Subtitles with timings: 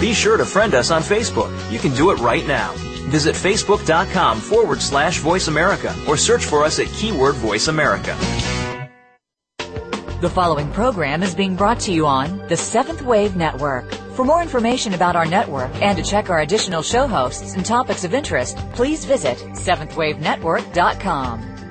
[0.00, 1.50] Be sure to friend us on Facebook.
[1.70, 2.72] You can do it right now.
[3.08, 8.16] Visit facebook.com forward slash voice America or search for us at keyword voice America.
[10.20, 13.92] The following program is being brought to you on the Seventh Wave Network.
[14.14, 18.04] For more information about our network and to check our additional show hosts and topics
[18.04, 21.53] of interest, please visit seventhwavenetwork.com.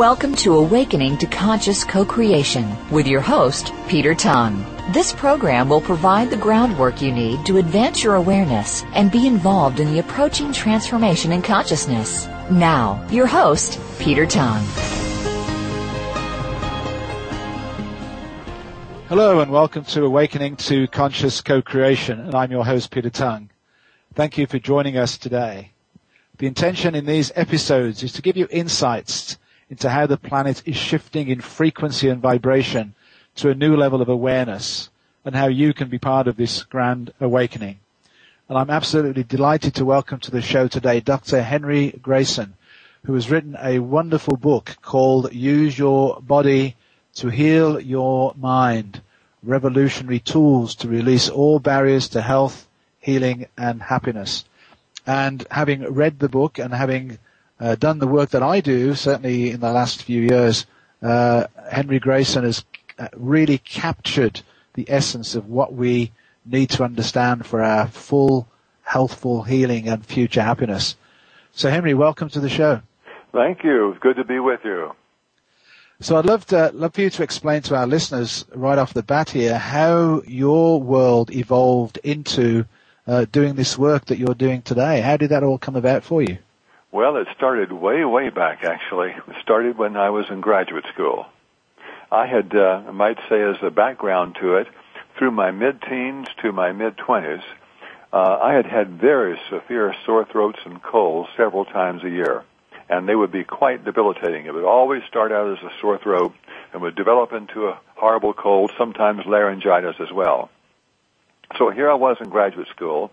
[0.00, 4.64] Welcome to Awakening to Conscious Co-Creation with your host, Peter Tongue.
[4.94, 9.78] This program will provide the groundwork you need to advance your awareness and be involved
[9.78, 12.26] in the approaching transformation in consciousness.
[12.50, 14.64] Now, your host, Peter Tongue.
[19.08, 23.50] Hello and welcome to Awakening to Conscious Co-Creation and I'm your host Peter Tongue.
[24.14, 25.72] Thank you for joining us today.
[26.38, 29.36] The intention in these episodes is to give you insights
[29.70, 32.92] into how the planet is shifting in frequency and vibration
[33.36, 34.90] to a new level of awareness
[35.24, 37.78] and how you can be part of this grand awakening.
[38.48, 41.40] And I'm absolutely delighted to welcome to the show today Dr.
[41.40, 42.54] Henry Grayson,
[43.04, 46.74] who has written a wonderful book called Use Your Body
[47.14, 49.02] to Heal Your Mind,
[49.44, 52.66] Revolutionary Tools to Release All Barriers to Health,
[52.98, 54.44] Healing and Happiness.
[55.06, 57.18] And having read the book and having
[57.60, 60.66] uh, done the work that I do, certainly in the last few years,
[61.02, 62.64] uh, Henry Grayson has
[62.98, 64.40] uh, really captured
[64.74, 66.10] the essence of what we
[66.44, 68.48] need to understand for our full,
[68.82, 70.96] healthful healing and future happiness.
[71.52, 72.80] So Henry, welcome to the show.
[73.32, 73.90] Thank you.
[73.90, 74.94] It's good to be with you.
[76.00, 79.02] So I'd love to love for you to explain to our listeners right off the
[79.02, 82.64] bat here how your world evolved into
[83.06, 85.02] uh, doing this work that you're doing today.
[85.02, 86.38] How did that all come about for you?
[86.92, 89.10] Well, it started way, way back, actually.
[89.10, 91.26] It started when I was in graduate school.
[92.10, 94.66] I had, uh, I might say as a background to it,
[95.16, 97.44] through my mid-teens to my mid-twenties,
[98.12, 102.42] uh, I had had very severe sore throats and colds several times a year.
[102.88, 104.46] And they would be quite debilitating.
[104.46, 106.34] It would always start out as a sore throat
[106.72, 110.50] and would develop into a horrible cold, sometimes laryngitis as well.
[111.56, 113.12] So here I was in graduate school.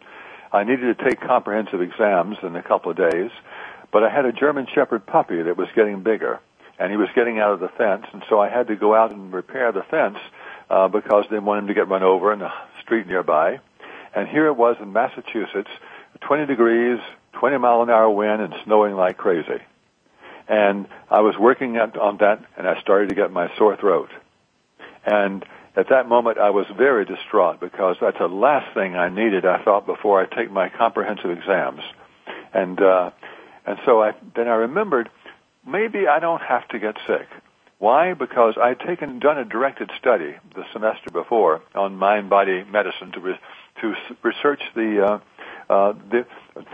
[0.51, 3.29] I needed to take comprehensive exams in a couple of days
[3.91, 6.39] but I had a German Shepherd puppy that was getting bigger,
[6.79, 9.11] and he was getting out of the fence, and so I had to go out
[9.11, 10.17] and repair the fence
[10.69, 13.59] uh, because they didn't him to get run over in the street nearby.
[14.13, 15.69] And here it was in Massachusetts,
[16.21, 16.99] 20 degrees,
[17.33, 19.61] 20 mile an hour wind, and snowing like crazy.
[20.47, 24.09] And I was working at, on that, and I started to get my sore throat.
[25.05, 25.45] And
[25.75, 29.45] at that moment, I was very distraught because that's the last thing I needed.
[29.45, 31.81] I thought before I take my comprehensive exams,
[32.53, 33.11] and uh,
[33.67, 35.09] and so I, then I remembered,
[35.65, 37.27] maybe I don't have to get sick.
[37.79, 38.15] Why?
[38.15, 43.19] Because I had taken, done a directed study the semester before on mind-body medicine to,
[43.19, 43.39] re,
[43.81, 45.19] to research the, uh,
[45.71, 46.25] uh, the,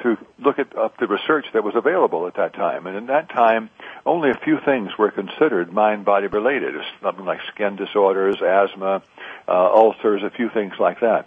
[0.03, 2.87] to look at the research that was available at that time.
[2.87, 3.69] And in that time,
[4.05, 6.75] only a few things were considered mind-body related.
[7.01, 9.01] Something like skin disorders, asthma,
[9.45, 11.25] uh, ulcers, a few things like that.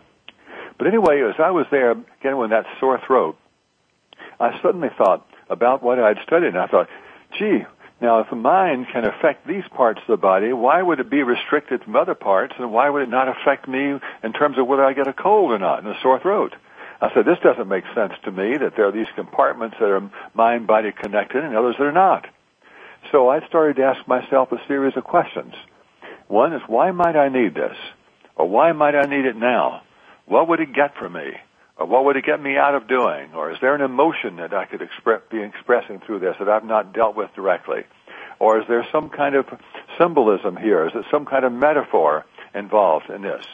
[0.78, 3.36] But anyway, as I was there, getting with that sore throat,
[4.40, 6.48] I suddenly thought, about what I'd studied.
[6.48, 6.88] And I thought,
[7.38, 7.64] gee,
[8.00, 11.22] now if the mind can affect these parts of the body, why would it be
[11.22, 14.84] restricted from other parts, and why would it not affect me in terms of whether
[14.84, 16.54] I get a cold or not and a sore throat?
[17.00, 20.10] I said, this doesn't make sense to me that there are these compartments that are
[20.34, 22.26] mind-body connected and others that are not.
[23.12, 25.54] So I started to ask myself a series of questions.
[26.26, 27.76] One is, why might I need this?
[28.34, 29.82] Or why might I need it now?
[30.24, 31.32] What would it get for me?
[31.76, 33.34] Or what would it get me out of doing?
[33.34, 36.64] Or is there an emotion that I could express, be expressing through this that I've
[36.64, 37.84] not dealt with directly?
[38.38, 39.46] Or is there some kind of
[39.98, 40.86] symbolism here?
[40.86, 42.24] Is there some kind of metaphor
[42.54, 43.44] involved in this?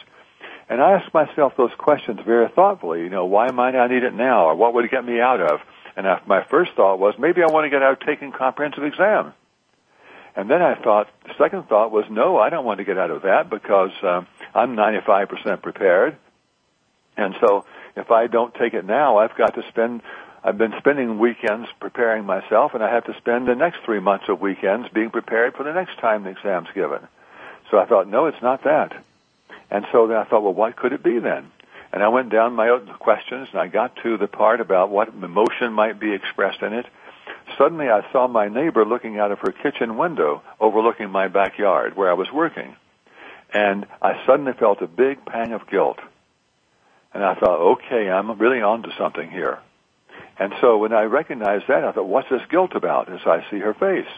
[0.69, 3.01] And I ask myself those questions very thoughtfully.
[3.01, 4.45] You know, why might I need it now?
[4.45, 5.59] Or what would it get me out of?
[5.95, 9.33] And my first thought was, maybe I want to get out of taking comprehensive exam.
[10.35, 13.21] And then I thought, second thought was, no, I don't want to get out of
[13.23, 14.25] that because um,
[14.55, 16.17] I'm 95% prepared.
[17.15, 20.01] And so if I don't take it now, I've got to spend
[20.45, 24.25] I've been spending weekends preparing myself, and I have to spend the next three months
[24.27, 26.99] of weekends being prepared for the next time the exam's given.
[27.71, 28.91] So I thought, no, it's not that.
[29.71, 31.49] And so then I thought, well, what could it be then?
[31.93, 35.09] And I went down my own questions, and I got to the part about what
[35.09, 36.87] emotion might be expressed in it.
[37.57, 42.09] Suddenly I saw my neighbor looking out of her kitchen window overlooking my backyard where
[42.09, 42.75] I was working.
[43.53, 45.99] And I suddenly felt a big pang of guilt.
[47.13, 49.59] And I thought, okay, I'm really onto something here.
[50.37, 53.59] And so when I recognized that, I thought, what's this guilt about as I see
[53.59, 54.09] her face?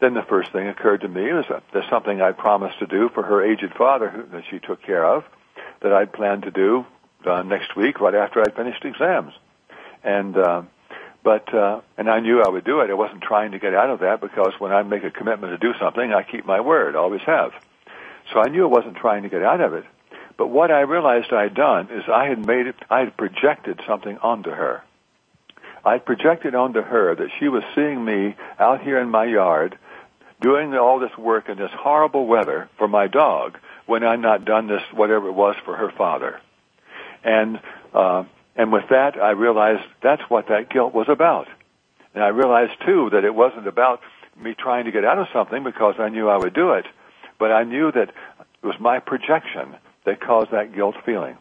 [0.00, 3.08] Then the first thing occurred to me was that there's something I'd promised to do
[3.14, 5.24] for her aged father that she took care of
[5.82, 6.84] that I'd planned to do
[7.26, 9.32] uh, next week right after I'd finished exams.
[10.02, 10.62] And, uh,
[11.22, 12.90] but, uh, and I knew I would do it.
[12.90, 15.72] I wasn't trying to get out of that because when I make a commitment to
[15.72, 17.52] do something, I keep my word, always have.
[18.32, 19.84] So I knew I wasn't trying to get out of it.
[20.36, 23.80] But what I realized I had done is I had made it, I had projected
[23.86, 24.82] something onto her.
[25.84, 29.78] I projected onto her that she was seeing me out here in my yard
[30.40, 34.66] doing all this work in this horrible weather for my dog when I'd not done
[34.66, 36.40] this, whatever it was, for her father.
[37.22, 37.60] And,
[37.92, 38.24] uh,
[38.56, 41.48] and with that, I realized that's what that guilt was about.
[42.14, 44.00] And I realized too that it wasn't about
[44.36, 46.86] me trying to get out of something because I knew I would do it,
[47.38, 51.36] but I knew that it was my projection that caused that guilt feeling.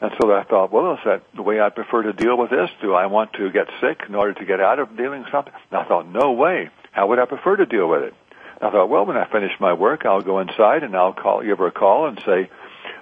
[0.00, 2.68] And so I thought, well, is that the way I prefer to deal with this?
[2.82, 5.52] Do I want to get sick in order to get out of dealing something?
[5.70, 6.70] And I thought, no way.
[6.92, 8.14] How would I prefer to deal with it?
[8.60, 11.42] And I thought, well, when I finish my work, I'll go inside and I'll call,
[11.42, 12.50] give her a call and say,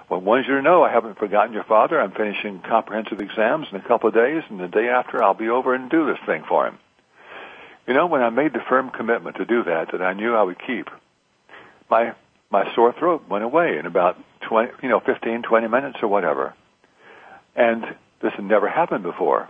[0.09, 1.99] well, want you to know I haven't forgotten your father.
[1.99, 5.49] I'm finishing comprehensive exams in a couple of days, and the day after I'll be
[5.49, 6.77] over and do this thing for him.
[7.87, 10.43] You know, when I made the firm commitment to do that, that I knew I
[10.43, 10.89] would keep,
[11.89, 12.13] my
[12.49, 16.53] my sore throat went away in about 20, you know, 15, 20 minutes or whatever.
[17.55, 17.83] And
[18.21, 19.49] this had never happened before.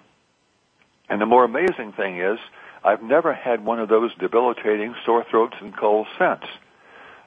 [1.09, 2.39] And the more amazing thing is,
[2.83, 6.43] I've never had one of those debilitating sore throats and colds since.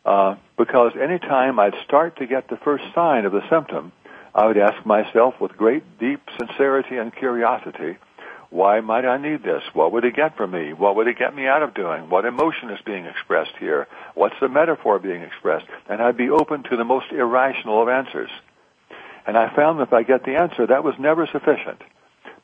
[0.04, 3.92] Uh, because anytime I'd start to get the first sign of the symptom,
[4.34, 7.96] I would ask myself with great deep sincerity and curiosity,
[8.50, 9.62] why might I need this?
[9.72, 10.72] What would it get for me?
[10.72, 12.08] What would it get me out of doing?
[12.08, 13.88] What emotion is being expressed here?
[14.14, 15.66] What's the metaphor being expressed?
[15.88, 18.30] And I'd be open to the most irrational of answers.
[19.26, 21.82] And I found that if I get the answer, that was never sufficient.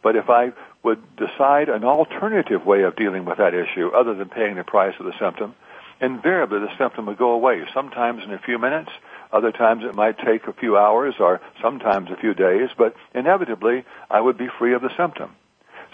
[0.02, 0.52] But if I
[0.82, 4.94] would decide an alternative way of dealing with that issue other than paying the price
[4.98, 5.54] of the symptom,
[6.00, 8.90] invariably the symptom would go away, sometimes in a few minutes,
[9.32, 13.84] other times it might take a few hours or sometimes a few days, but inevitably
[14.10, 15.30] I would be free of the symptom.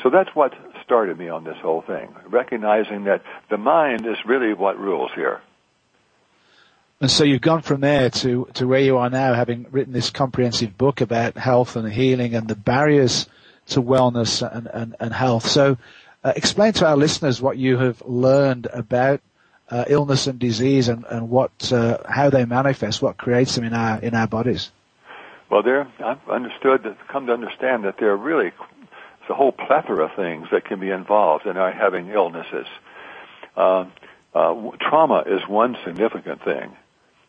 [0.02, 0.54] So that's what
[0.84, 5.40] started me on this whole thing, recognizing that the mind is really what rules here.
[7.00, 10.10] And so you've gone from there to, to where you are now, having written this
[10.10, 13.28] comprehensive book about health and healing and the barriers
[13.68, 15.46] to wellness and, and, and health.
[15.46, 15.78] So
[16.24, 19.20] uh, explain to our listeners what you have learned about
[19.70, 23.74] uh, illness and disease and, and what uh, how they manifest, what creates them in
[23.74, 24.70] our in our bodies.
[25.50, 28.52] Well, there I've understood that come to understand that there are really
[29.30, 32.66] a whole plethora of things that can be involved in our having illnesses.
[33.56, 33.86] Uh,
[34.34, 36.76] uh, trauma is one significant thing.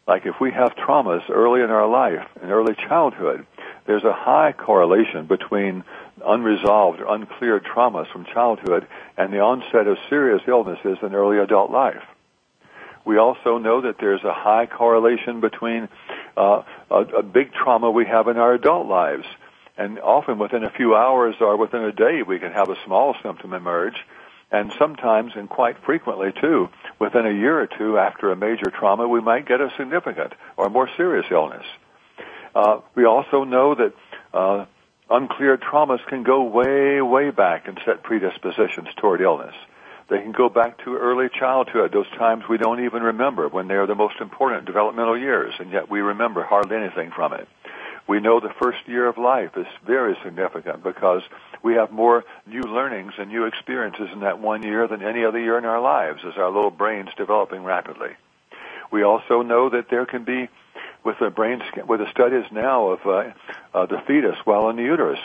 [0.08, 3.46] Like if we have traumas early in our life, in early childhood,
[3.86, 5.84] there's a high correlation between
[6.26, 8.88] unresolved or uncleared traumas from childhood
[9.18, 12.04] and the onset of serious illnesses in early adult life.
[13.06, 15.90] We also know that there's a high correlation between
[16.36, 19.26] uh, a, a big trauma we have in our adult lives.
[19.80, 23.16] And often within a few hours or within a day, we can have a small
[23.24, 23.96] symptom emerge
[24.52, 26.68] and sometimes and quite frequently too,
[27.00, 30.70] within a year or two after a major trauma, we might get a significant or
[30.70, 31.66] more serious illness.
[32.54, 33.94] Uh, we also know that
[34.34, 34.66] uh,
[35.10, 39.56] traumas can go way, way back and set predispositions toward illness.
[40.10, 43.76] They can go back to early childhood, those times we don't even remember when they
[43.76, 47.48] are the most important developmental years, and yet we remember hardly anything from it.
[48.10, 51.22] We know the first year of life is very significant because
[51.62, 55.40] we have more new learnings and new experiences in that one year than any other
[55.40, 58.10] year in our lives as our little brains developing rapidly.
[58.92, 60.50] We also know that there can be,
[61.04, 63.32] with the brain, with the studies now of uh,
[63.76, 65.20] uh, the fetus while in the uterus,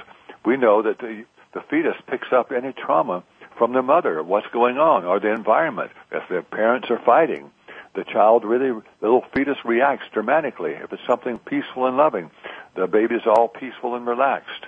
[0.45, 1.25] we know that the,
[1.55, 3.25] the fetus picks up any trauma
[3.57, 5.91] from the mother, what's going on, or the environment.
[6.12, 7.50] If their parents are fighting,
[7.95, 10.73] the child really, the little fetus reacts dramatically.
[10.73, 12.31] If it's something peaceful and loving,
[12.75, 14.67] the baby is all peaceful and relaxed.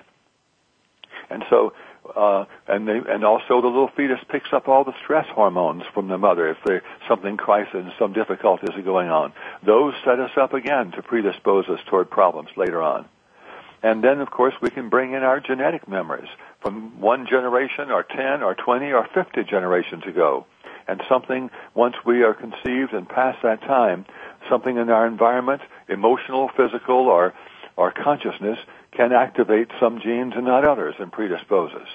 [1.29, 1.73] And so,
[2.15, 6.09] uh, and they, and also the little fetus picks up all the stress hormones from
[6.09, 9.33] the mother if there's something crisis, some difficulties are going on.
[9.65, 13.07] Those set us up again to predispose us toward problems later on.
[13.83, 16.29] And then, of course, we can bring in our genetic memories
[16.63, 20.47] from one generation or 10 or 20 or 50 generations ago.
[20.89, 24.07] And something, once we are conceived and past that time,
[24.49, 27.35] something in our environment, emotional, physical, or,
[27.77, 28.59] or consciousness,
[28.93, 31.89] can activate some genes and not others and predispose us.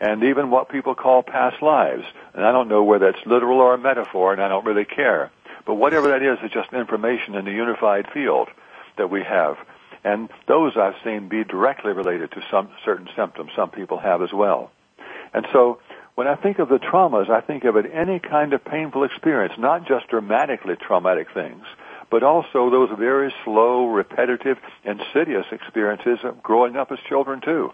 [0.00, 2.04] And even what people call past lives.
[2.34, 5.30] And I don't know whether that's literal or a metaphor, and I don't really care.
[5.64, 8.48] But whatever that is, it's just information in the unified field
[8.98, 9.56] that we have.
[10.04, 14.32] And those I've seen be directly related to some certain symptoms some people have as
[14.32, 14.70] well.
[15.32, 15.80] And so
[16.16, 19.52] when I think of the traumas, I think of it any kind of painful experience,
[19.58, 21.62] not just dramatically traumatic things,
[22.10, 27.70] but also those very slow, repetitive, insidious experiences of growing up as children too,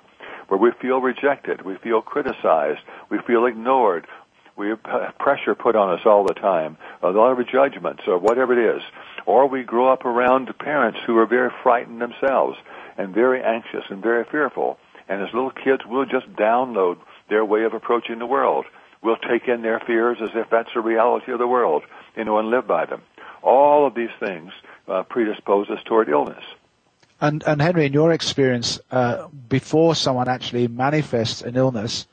[0.48, 2.80] where we feel rejected, we feel criticized,
[3.10, 4.08] we feel ignored,
[4.56, 8.52] we have pressure put on us all the time, a lot of judgments or whatever
[8.52, 8.82] it is.
[9.24, 12.58] Or we grow up around parents who are very frightened themselves
[12.98, 14.78] and very anxious and very fearful.
[15.08, 16.98] And as little kids, we'll just download
[17.32, 18.66] their way of approaching the world.
[19.02, 21.82] We'll take in their fears as if that's the reality of the world,
[22.16, 23.02] you know, and live by them.
[23.42, 24.52] All of these things
[24.86, 26.44] uh, predispose us toward illness.
[27.20, 32.06] And, and Henry, in your experience, uh, before someone actually manifests an illness,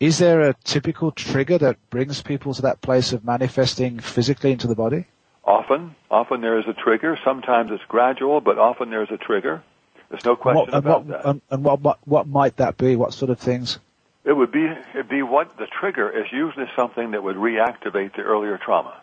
[0.00, 4.66] is there a typical trigger that brings people to that place of manifesting physically into
[4.66, 5.06] the body?
[5.44, 7.18] Often, often there is a trigger.
[7.24, 9.62] Sometimes it's gradual, but often there's a trigger.
[10.10, 11.28] There's no question what, about what, that.
[11.28, 12.96] And, and what, what, what might that be?
[12.96, 13.78] What sort of things?
[14.24, 18.22] It would be it'd be what the trigger is usually something that would reactivate the
[18.22, 19.00] earlier trauma.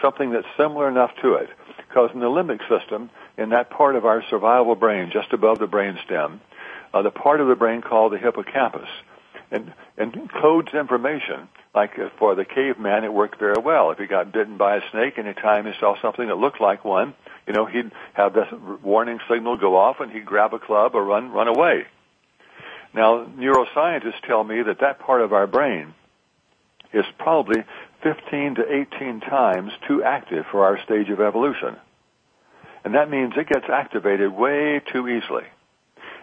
[0.00, 1.48] Something that's similar enough to it.
[1.76, 5.66] Because in the limbic system, in that part of our survival brain, just above the
[5.66, 6.40] brain stem,
[6.92, 8.88] uh, the part of the brain called the hippocampus,
[9.50, 11.48] and, and codes information.
[11.74, 13.90] Like uh, for the caveman, it worked very well.
[13.90, 17.14] If he got bitten by a snake, anytime he saw something that looked like one,
[17.46, 18.46] you know, he'd have this
[18.82, 21.86] warning signal go off and he'd grab a club or run, run away.
[22.94, 25.94] Now, neuroscientists tell me that that part of our brain
[26.92, 27.64] is probably
[28.02, 31.76] 15 to 18 times too active for our stage of evolution.
[32.84, 35.44] And that means it gets activated way too easily.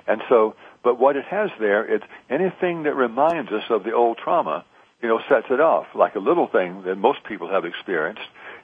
[0.07, 4.17] And so, but what it has there, it's anything that reminds us of the old
[4.17, 4.63] trauma,
[5.01, 5.87] you know, sets it off.
[5.93, 8.21] Like a little thing that most people have experienced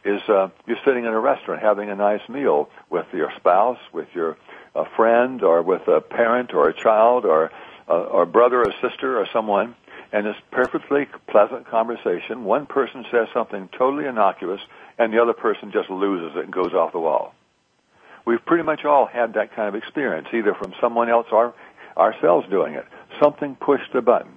[0.08, 4.08] is uh, you're sitting in a restaurant having a nice meal with your spouse, with
[4.14, 4.38] your
[4.74, 7.52] uh, friend, or with a parent or a child, or
[7.90, 9.76] uh, or brother or sister or someone,
[10.12, 12.44] and it's perfectly pleasant conversation.
[12.46, 14.62] One person says something totally innocuous,
[14.98, 17.34] and the other person just loses it and goes off the wall.
[18.26, 21.54] We've pretty much all had that kind of experience, either from someone else or
[21.96, 22.86] ourselves doing it.
[23.22, 24.34] Something pushed the button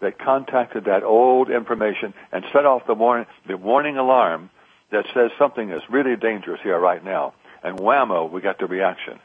[0.00, 4.50] that contacted that old information and set off the warning, the warning alarm
[4.92, 7.34] that says something is really dangerous here right now.
[7.64, 9.18] And whammo, we got the reaction.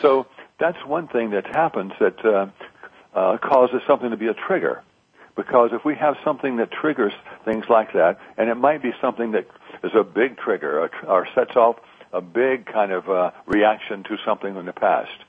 [0.00, 0.26] So
[0.60, 2.46] that's one thing that happens that uh,
[3.14, 4.82] uh, causes something to be a trigger.
[5.36, 7.12] Because if we have something that triggers
[7.44, 9.46] things like that, and it might be something that
[9.84, 11.76] is a big trigger or, or sets off
[12.12, 15.24] a big kind of uh, reaction to something in the past,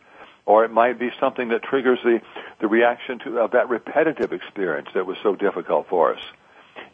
[0.46, 2.20] or it might be something that triggers the,
[2.60, 6.22] the reaction to uh, that repetitive experience that was so difficult for us.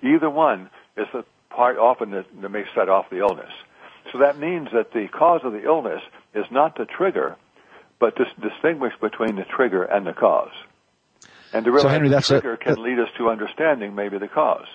[0.03, 1.23] Either one is the
[1.55, 3.51] part often that, may set off the illness.
[4.11, 6.01] So that means that the cause of the illness
[6.33, 7.35] is not the trigger,
[7.99, 10.51] but to distinguish between the trigger and the cause.
[11.53, 14.17] And to realize so Henry, the that's trigger a, can lead us to understanding maybe
[14.17, 14.67] the cause.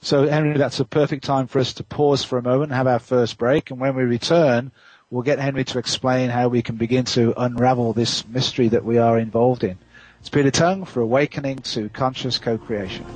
[0.00, 2.86] So Henry, that's a perfect time for us to pause for a moment and have
[2.86, 3.70] our first break.
[3.70, 4.72] And when we return,
[5.10, 8.98] we'll get Henry to explain how we can begin to unravel this mystery that we
[8.98, 9.78] are involved in.
[10.20, 13.06] It's Peter Tongue for Awakening to Conscious Co-Creation.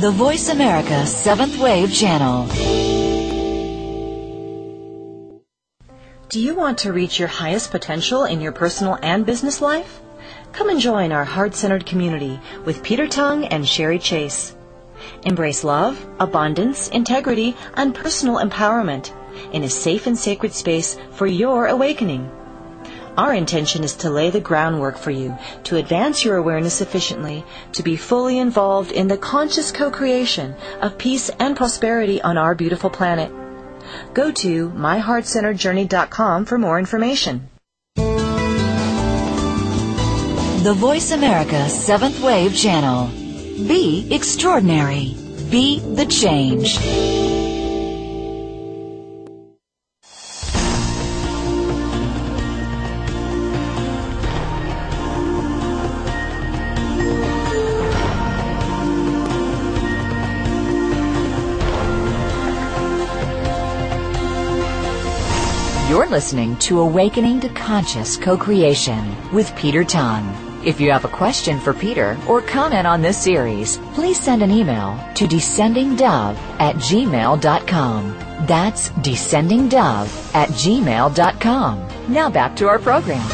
[0.00, 2.46] The Voice America Seventh Wave Channel.
[6.30, 10.00] Do you want to reach your highest potential in your personal and business life?
[10.52, 14.56] Come and join our heart centered community with Peter Tongue and Sherry Chase.
[15.24, 19.12] Embrace love, abundance, integrity, and personal empowerment
[19.52, 22.30] in a safe and sacred space for your awakening.
[23.20, 27.82] Our intention is to lay the groundwork for you to advance your awareness efficiently, to
[27.82, 33.30] be fully involved in the conscious co-creation of peace and prosperity on our beautiful planet.
[34.14, 37.50] Go to myheartcenteredjourney.com for more information.
[40.64, 43.08] The Voice America Seventh Wave Channel.
[43.68, 45.14] Be extraordinary.
[45.50, 47.19] Be the change.
[66.10, 70.34] Listening to Awakening to Conscious Co-Creation with Peter Tongue.
[70.64, 74.50] If you have a question for Peter or comment on this series, please send an
[74.50, 78.18] email to descendingdove at gmail.com.
[78.46, 82.12] That's descendingdove at gmail.com.
[82.12, 83.26] Now back to our program.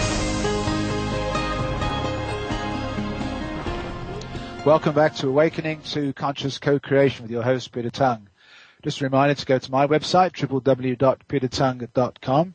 [4.67, 8.29] Welcome back to Awakening to Conscious Co-Creation with your host, Peter Tongue.
[8.83, 12.55] Just a reminder to go to my website, www.petertongue.com.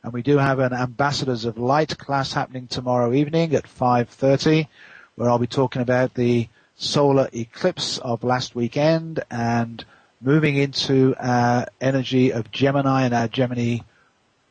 [0.04, 4.68] And we do have an Ambassadors of Light class happening tomorrow evening at 5.30,
[5.16, 9.86] where I'll be talking about the solar eclipse of last weekend and
[10.22, 13.80] moving into our energy of Gemini and our Gemini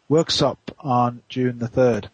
[0.09, 2.09] workshop on June the 3rd.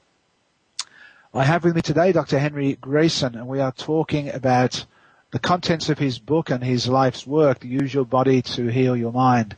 [1.35, 2.39] I have with me today Dr.
[2.39, 4.85] Henry Grayson and we are talking about
[5.31, 9.13] the contents of his book and his life's work, Use Your Body to Heal Your
[9.13, 9.57] Mind.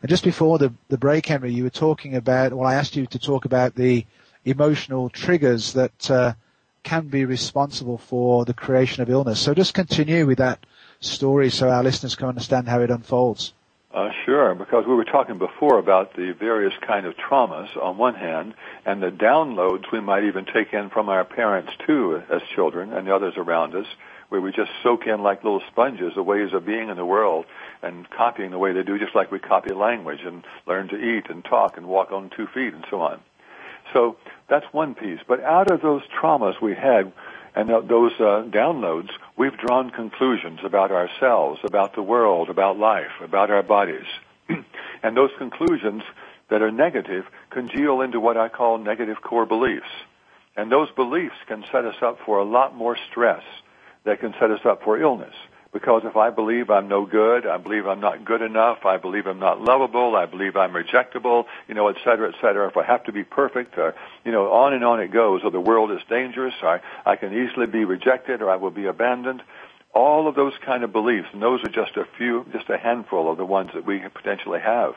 [0.00, 3.06] And just before the, the break, Henry, you were talking about, well, I asked you
[3.06, 4.04] to talk about the
[4.44, 6.34] emotional triggers that uh,
[6.82, 9.38] can be responsible for the creation of illness.
[9.38, 10.58] So just continue with that
[11.02, 13.52] story so our listeners can understand how it unfolds.
[13.92, 18.14] Uh, sure, because we were talking before about the various kind of traumas on one
[18.14, 18.54] hand,
[18.86, 23.06] and the downloads we might even take in from our parents too as children and
[23.06, 23.84] the others around us,
[24.30, 27.44] where we just soak in like little sponges the ways of being in the world
[27.82, 31.28] and copying the way they do, just like we copy language and learn to eat
[31.28, 33.20] and talk and walk on two feet and so on.
[33.92, 34.16] So
[34.48, 35.20] that's one piece.
[35.28, 37.12] But out of those traumas we had
[37.54, 43.50] and those uh, downloads, we've drawn conclusions about ourselves, about the world, about life, about
[43.50, 44.06] our bodies.
[45.02, 46.02] and those conclusions
[46.48, 49.86] that are negative congeal into what I call negative core beliefs.
[50.56, 53.42] And those beliefs can set us up for a lot more stress
[54.04, 55.34] that can set us up for illness.
[55.72, 59.26] Because if I believe I'm no good, I believe I'm not good enough, I believe
[59.26, 62.68] I'm not lovable, I believe I'm rejectable, you know, et cetera, et cetera.
[62.68, 65.50] If I have to be perfect, or, you know, on and on it goes, or
[65.50, 69.42] the world is dangerous, or I can easily be rejected, or I will be abandoned.
[69.94, 73.30] All of those kind of beliefs, and those are just a few, just a handful
[73.30, 74.94] of the ones that we potentially have.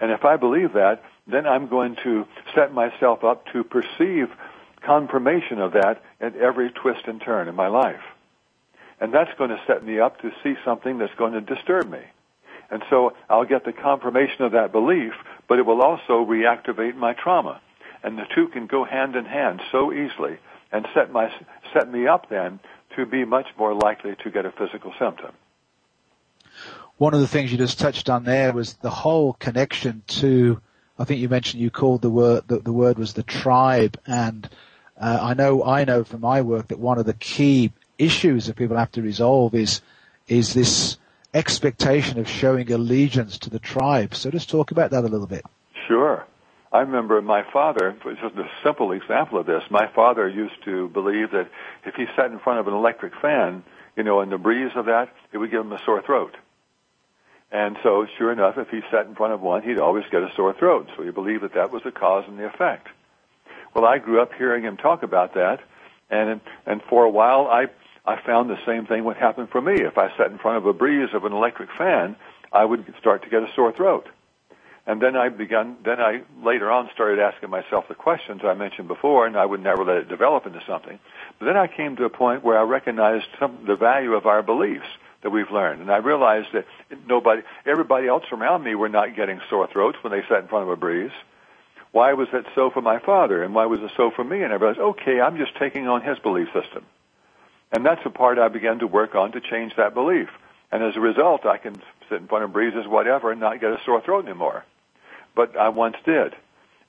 [0.00, 4.30] And if I believe that, then I'm going to set myself up to perceive
[4.82, 8.00] confirmation of that at every twist and turn in my life.
[9.00, 12.02] And that's going to set me up to see something that's going to disturb me.
[12.70, 15.12] And so I'll get the confirmation of that belief,
[15.48, 17.60] but it will also reactivate my trauma.
[18.02, 20.38] And the two can go hand in hand so easily
[20.70, 21.32] and set my,
[21.72, 22.60] set me up then
[22.96, 25.32] to be much more likely to get a physical symptom.
[26.96, 30.60] One of the things you just touched on there was the whole connection to,
[30.98, 34.48] I think you mentioned you called the word, the, the word was the tribe and
[35.00, 38.56] uh, I know, I know from my work that one of the key issues that
[38.56, 39.82] people have to resolve is
[40.28, 40.96] is this
[41.34, 44.14] expectation of showing allegiance to the tribe.
[44.14, 45.44] So just talk about that a little bit.
[45.86, 46.24] Sure.
[46.72, 51.32] I remember my father, just a simple example of this, my father used to believe
[51.32, 51.48] that
[51.84, 53.64] if he sat in front of an electric fan,
[53.96, 56.36] you know, and the breeze of that, it would give him a sore throat.
[57.50, 60.30] And so, sure enough, if he sat in front of one, he'd always get a
[60.36, 60.88] sore throat.
[60.96, 62.86] So he believed that that was the cause and the effect.
[63.74, 65.60] Well, I grew up hearing him talk about that,
[66.08, 67.66] and and for a while, I
[68.04, 69.74] I found the same thing would happen for me.
[69.74, 72.16] If I sat in front of a breeze of an electric fan,
[72.52, 74.08] I would start to get a sore throat.
[74.86, 78.88] And then I began, then I later on started asking myself the questions I mentioned
[78.88, 80.98] before, and I would never let it develop into something.
[81.38, 84.42] But then I came to a point where I recognized some, the value of our
[84.42, 84.86] beliefs
[85.22, 85.82] that we've learned.
[85.82, 86.64] And I realized that
[87.06, 90.64] nobody, everybody else around me were not getting sore throats when they sat in front
[90.64, 91.12] of a breeze.
[91.92, 93.42] Why was that so for my father?
[93.42, 94.42] And why was it so for me?
[94.42, 96.86] And I realized, okay, I'm just taking on his belief system.
[97.72, 100.28] And that's the part I began to work on to change that belief.
[100.72, 101.74] And as a result, I can
[102.08, 104.64] sit in front of breezes, whatever, and not get a sore throat anymore.
[105.34, 106.34] But I once did.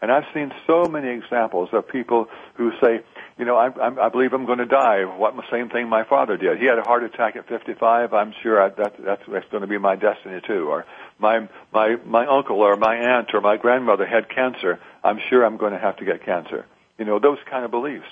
[0.02, 3.02] And I've seen so many examples of people who say,
[3.38, 5.04] you know, I, I, I believe I'm going to die.
[5.04, 6.58] What the same thing my father did.
[6.58, 8.12] He had a heart attack at 55.
[8.12, 10.70] I'm sure I, that, that's, that's going to be my destiny too.
[10.70, 10.86] Or
[11.20, 14.80] my my my uncle or my aunt or my grandmother had cancer.
[15.04, 16.66] I'm sure I'm going to have to get cancer.
[16.98, 18.10] You know, those kind of beliefs,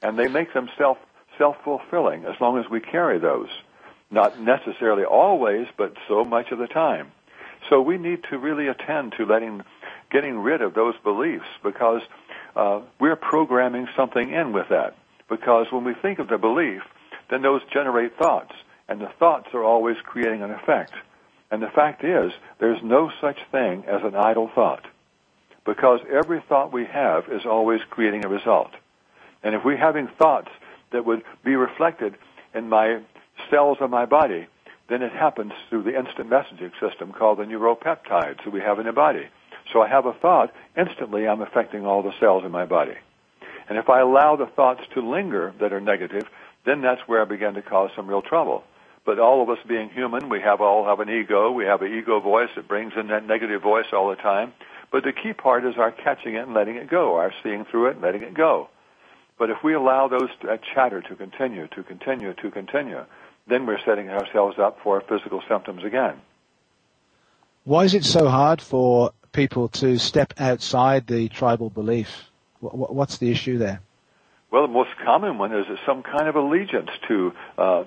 [0.00, 0.98] and they make them self
[1.38, 3.48] self-fulfilling as long as we carry those.
[4.10, 7.12] Not necessarily always, but so much of the time.
[7.70, 9.62] So we need to really attend to letting,
[10.10, 12.02] getting rid of those beliefs because
[12.54, 14.96] uh, we're programming something in with that.
[15.28, 16.82] Because when we think of the belief,
[17.30, 18.52] then those generate thoughts,
[18.88, 20.92] and the thoughts are always creating an effect.
[21.50, 24.84] And the fact is, there's no such thing as an idle thought.
[25.64, 28.72] Because every thought we have is always creating a result.
[29.42, 30.48] And if we're having thoughts
[30.92, 32.14] that would be reflected
[32.54, 33.00] in my
[33.50, 34.46] cells of my body,
[34.88, 38.86] then it happens through the instant messaging system called the neuropeptides that we have in
[38.86, 39.26] the body.
[39.72, 42.96] So I have a thought, instantly I'm affecting all the cells in my body.
[43.68, 46.28] And if I allow the thoughts to linger that are negative,
[46.64, 48.64] then that's where I begin to cause some real trouble.
[49.04, 51.50] But all of us being human, we have all have an ego.
[51.50, 54.52] We have an ego voice that brings in that negative voice all the time.
[54.92, 57.88] But the key part is our catching it and letting it go, our seeing through
[57.88, 58.68] it and letting it go.
[59.42, 63.04] But if we allow those that chatter to continue, to continue, to continue,
[63.48, 66.20] then we're setting ourselves up for physical symptoms again.
[67.64, 72.30] Why is it so hard for people to step outside the tribal belief?
[72.60, 73.80] What's the issue there?
[74.52, 77.84] Well, the most common one is some kind of allegiance to uh,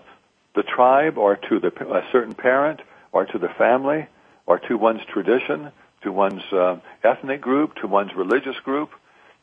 [0.55, 2.81] the tribe or to the, a certain parent
[3.13, 4.07] or to the family
[4.45, 8.89] or to one's tradition, to one's uh, ethnic group, to one's religious group,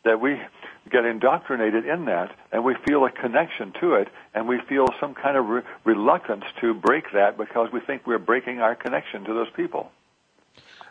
[0.04, 0.38] that we
[0.90, 5.14] get indoctrinated in that and we feel a connection to it and we feel some
[5.14, 9.32] kind of re- reluctance to break that because we think we're breaking our connection to
[9.32, 9.90] those people.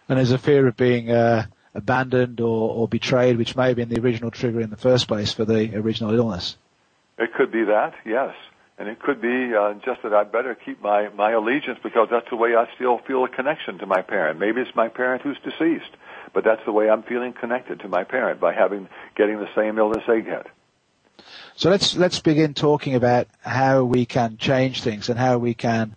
[0.07, 3.89] And there's a fear of being uh, abandoned or, or betrayed, which may have been
[3.89, 6.57] the original trigger in the first place for the original illness.
[7.17, 8.33] It could be that, yes.
[8.77, 12.29] And it could be uh, just that I better keep my, my allegiance because that's
[12.29, 14.39] the way I still feel a connection to my parent.
[14.39, 15.91] Maybe it's my parent who's deceased,
[16.33, 19.77] but that's the way I'm feeling connected to my parent by having getting the same
[19.77, 20.47] illness they get.
[21.55, 25.95] So let's let's begin talking about how we can change things and how we can.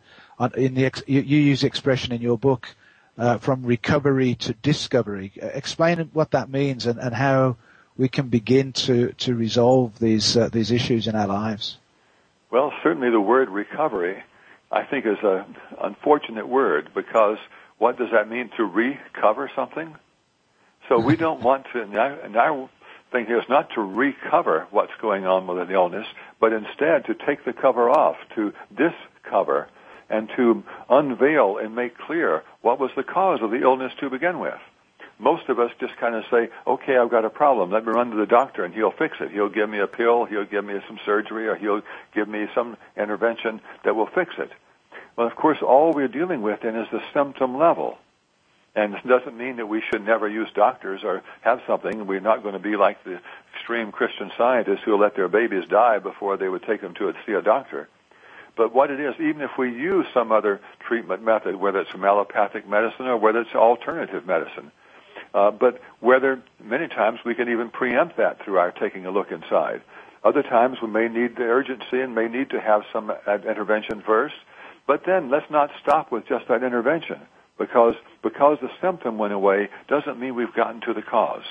[0.57, 2.69] In the you, you use the expression in your book
[3.17, 5.33] uh, from recovery to discovery.
[5.41, 7.57] Uh, explain what that means and, and how
[7.97, 11.79] we can begin to to resolve these uh, these issues in our lives.
[12.55, 14.23] Well, certainly the word recovery,
[14.71, 15.45] I think, is a
[15.83, 17.38] unfortunate word because
[17.79, 19.93] what does that mean to recover something?
[20.88, 22.71] So we don't want to, and, I, and our
[23.11, 26.07] thing here is not to recover what's going on with an illness,
[26.38, 29.67] but instead to take the cover off, to discover,
[30.09, 34.38] and to unveil and make clear what was the cause of the illness to begin
[34.38, 34.61] with
[35.18, 37.70] most of us just kind of say, okay, I've got a problem.
[37.70, 39.31] Let me run to the doctor and he'll fix it.
[39.31, 41.83] He'll give me a pill, he'll give me some surgery, or he'll
[42.14, 44.50] give me some intervention that will fix it.
[45.16, 47.98] Well, of course, all we're dealing with then is the symptom level.
[48.77, 52.07] And it doesn't mean that we should never use doctors or have something.
[52.07, 53.20] We're not going to be like the
[53.55, 57.33] extreme Christian scientists who let their babies die before they would take them to see
[57.33, 57.88] a doctor.
[58.57, 62.68] But what it is, even if we use some other treatment method, whether it's allopathic
[62.68, 64.72] medicine or whether it's alternative medicine,
[65.35, 69.33] uh, but whether many times we can even preempt that through our taking a look
[69.33, 69.83] inside.
[70.23, 74.37] Other times we may need the urgency and may need to have some intervention first.
[74.87, 77.20] But then let's not stop with just that intervention
[77.59, 81.44] because because the symptom went away doesn't mean we've gotten to the cause.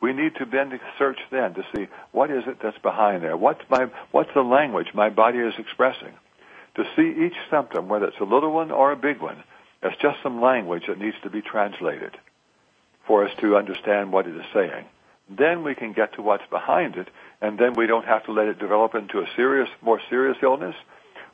[0.00, 3.36] We need to then search then to see what is it that's behind there.
[3.36, 6.14] What's my what's the language my body is expressing?
[6.76, 9.42] To see each symptom, whether it's a little one or a big one,
[9.82, 12.16] as just some language that needs to be translated
[13.10, 14.84] for us to understand what it is saying.
[15.28, 17.08] Then we can get to what's behind it,
[17.40, 20.76] and then we don't have to let it develop into a serious, more serious illness.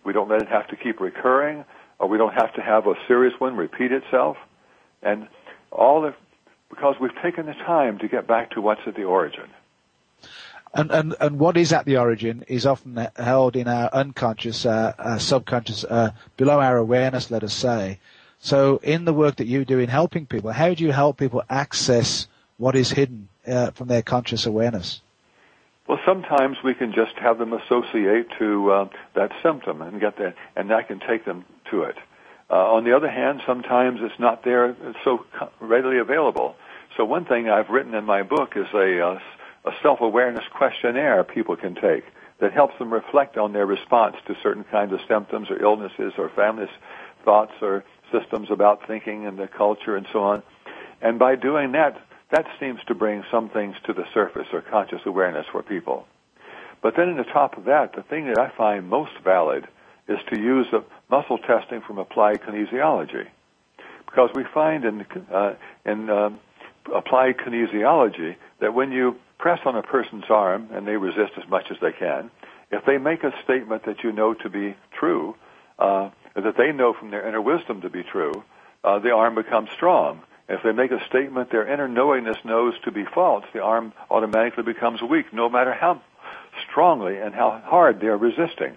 [0.02, 1.66] We don't let it have to keep recurring,
[1.98, 4.38] or we don't have to have a serious one repeat itself.
[5.02, 5.28] And
[5.70, 6.14] all the,
[6.70, 9.50] because we've taken the time to get back to what's at the origin.
[10.72, 14.94] And, and, and what is at the origin is often held in our unconscious, uh,
[14.98, 17.98] uh, subconscious, uh, below our awareness, let us say.
[18.38, 21.42] So in the work that you do in helping people, how do you help people
[21.48, 25.00] access what is hidden uh, from their conscious awareness?
[25.88, 30.34] Well, sometimes we can just have them associate to uh, that symptom and get that,
[30.56, 31.96] and that can take them to it.
[32.50, 35.24] Uh, on the other hand, sometimes it's not there it's so
[35.60, 36.56] readily available.
[36.96, 39.18] So one thing I've written in my book is a, uh,
[39.64, 42.04] a self-awareness questionnaire people can take
[42.40, 46.28] that helps them reflect on their response to certain kinds of symptoms or illnesses or
[46.30, 46.66] family
[47.24, 50.42] thoughts or systems about thinking and the culture and so on.
[51.00, 55.00] And by doing that, that seems to bring some things to the surface or conscious
[55.04, 56.06] awareness for people.
[56.82, 59.66] But then on the top of that, the thing that I find most valid
[60.08, 60.66] is to use
[61.10, 63.26] muscle testing from applied kinesiology.
[64.06, 66.30] Because we find in, uh, in uh,
[66.94, 71.66] applied kinesiology that when you press on a person's arm and they resist as much
[71.70, 72.30] as they can,
[72.70, 75.34] if they make a statement that you know to be true,
[75.78, 76.10] uh,
[76.44, 78.44] that they know from their inner wisdom to be true,
[78.84, 80.22] uh, the arm becomes strong.
[80.48, 84.62] If they make a statement their inner knowingness knows to be false, the arm automatically
[84.62, 86.00] becomes weak, no matter how
[86.70, 88.76] strongly and how hard they're resisting.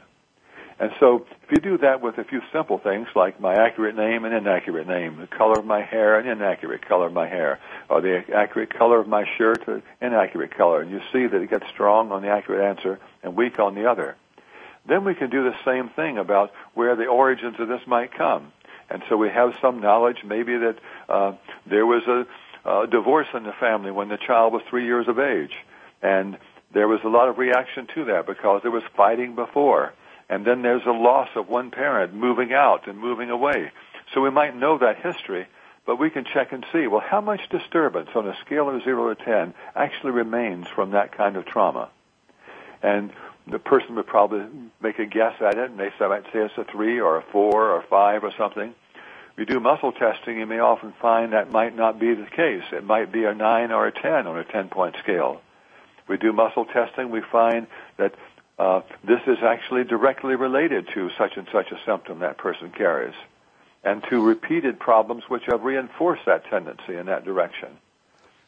[0.80, 4.24] And so if you do that with a few simple things like my accurate name
[4.24, 8.00] and inaccurate name, the color of my hair and inaccurate color of my hair, or
[8.00, 11.68] the accurate color of my shirt or inaccurate color, and you see that it gets
[11.68, 14.16] strong on the accurate answer and weak on the other.
[14.90, 18.52] Then we can do the same thing about where the origins of this might come.
[18.90, 21.34] And so we have some knowledge maybe that uh,
[21.70, 25.20] there was a, a divorce in the family when the child was three years of
[25.20, 25.54] age.
[26.02, 26.38] And
[26.74, 29.94] there was a lot of reaction to that because there was fighting before
[30.30, 33.72] and then there's a loss of one parent moving out and moving away.
[34.14, 35.48] So we might know that history,
[35.86, 39.14] but we can check and see, well, how much disturbance on a scale of 0
[39.14, 41.90] to 10 actually remains from that kind of trauma?
[42.84, 43.12] And
[43.52, 44.46] the person would probably
[44.82, 47.54] make a guess at it, and they might say it's a 3 or a 4
[47.54, 48.74] or a 5 or something.
[49.34, 52.64] If you do muscle testing, you may often find that might not be the case.
[52.72, 55.42] It might be a 9 or a 10 on a 10-point scale.
[56.08, 58.16] We do muscle testing, we find that
[58.58, 63.16] uh, this is actually directly related to such and such a symptom that person carries,
[63.84, 67.70] and to repeated problems which have reinforced that tendency in that direction.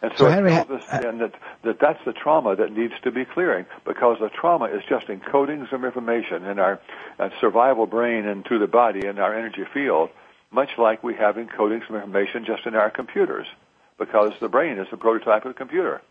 [0.01, 1.33] And so, so Henry, it tells us uh, that,
[1.63, 5.69] that that's the trauma that needs to be clearing because the trauma is just encoding
[5.69, 6.79] some information in our
[7.19, 10.09] uh, survival brain and through the body and our energy field,
[10.49, 13.45] much like we have encoding some information just in our computers
[13.99, 16.01] because the brain is the prototype of the computer.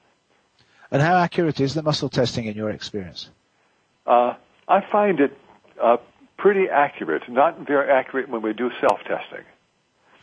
[0.93, 3.29] And how accurate is the muscle testing in your experience?
[4.07, 4.35] Uh,
[4.69, 5.37] I find it
[5.83, 5.97] uh,
[6.37, 7.23] pretty accurate.
[7.29, 9.45] Not very accurate when we do self-testing,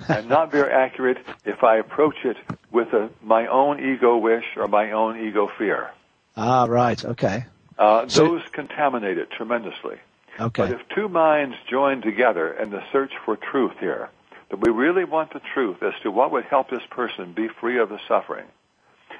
[0.07, 2.38] and not very accurate if I approach it
[2.71, 5.91] with a, my own ego wish or my own ego fear.
[6.36, 7.03] Ah, right.
[7.03, 7.45] Okay.
[7.77, 9.97] Uh, so, those contaminate it tremendously.
[10.39, 10.63] Okay.
[10.63, 14.10] But if two minds join together in the search for truth here,
[14.49, 17.79] that we really want the truth as to what would help this person be free
[17.79, 18.45] of the suffering,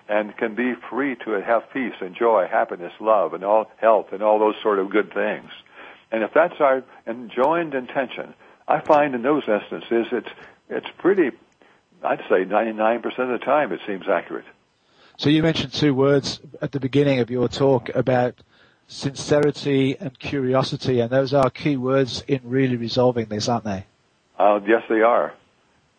[0.08, 4.22] and can be free to have peace and joy, happiness, love, and all health and
[4.22, 5.50] all those sort of good things.
[6.12, 6.84] And if that's our
[7.36, 8.34] joined intention,
[8.68, 10.30] I find in those instances it's
[10.70, 11.32] it's pretty.
[12.04, 14.46] I'd say 99% of the time it seems accurate.
[15.18, 18.36] So you mentioned two words at the beginning of your talk about
[18.88, 23.86] sincerity and curiosity, and those are key words in really resolving this, aren't they?
[24.38, 25.34] Uh, yes, they are.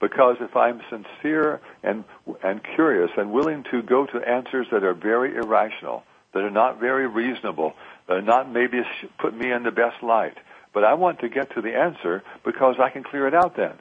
[0.01, 2.05] Because if I'm sincere and,
[2.45, 6.79] and curious and willing to go to answers that are very irrational, that are not
[6.79, 7.75] very reasonable,
[8.07, 8.81] that are not maybe
[9.19, 10.37] put me in the best light,
[10.73, 13.75] but I want to get to the answer because I can clear it out then.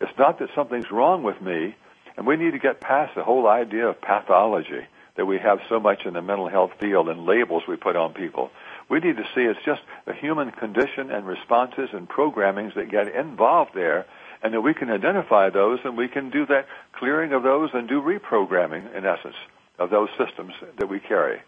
[0.00, 1.74] It's not that something's wrong with me,
[2.16, 5.80] and we need to get past the whole idea of pathology that we have so
[5.80, 8.50] much in the mental health field and labels we put on people.
[8.88, 13.14] We need to see it's just a human condition and responses and programmings that get
[13.14, 14.06] involved there
[14.42, 17.88] and that we can identify those and we can do that clearing of those and
[17.88, 19.34] do reprogramming, in essence,
[19.78, 21.40] of those systems that we carry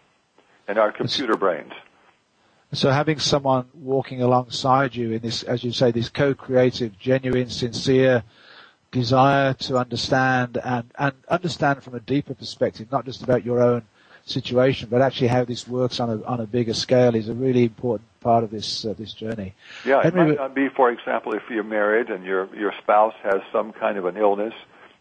[0.67, 1.71] in our computer brains.
[2.73, 8.23] So having someone walking alongside you in this, as you say, this co-creative, genuine, sincere
[8.91, 13.83] desire to understand and, and understand from a deeper perspective, not just about your own
[14.23, 17.63] situation, but actually how this works on a on a bigger scale is a really
[17.63, 19.53] important part of this uh, this journey.
[19.85, 23.41] Yeah, it might not be, for example, if you're married and your your spouse has
[23.51, 24.53] some kind of an illness,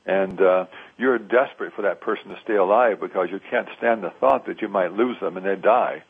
[0.06, 0.66] and uh,
[0.98, 4.60] you're desperate for that person to stay alive because you can't stand the thought that
[4.62, 6.02] you might lose them and they die.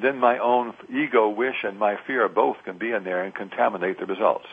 [0.00, 3.98] Then my own ego wish and my fear both can be in there and contaminate
[3.98, 4.46] the results.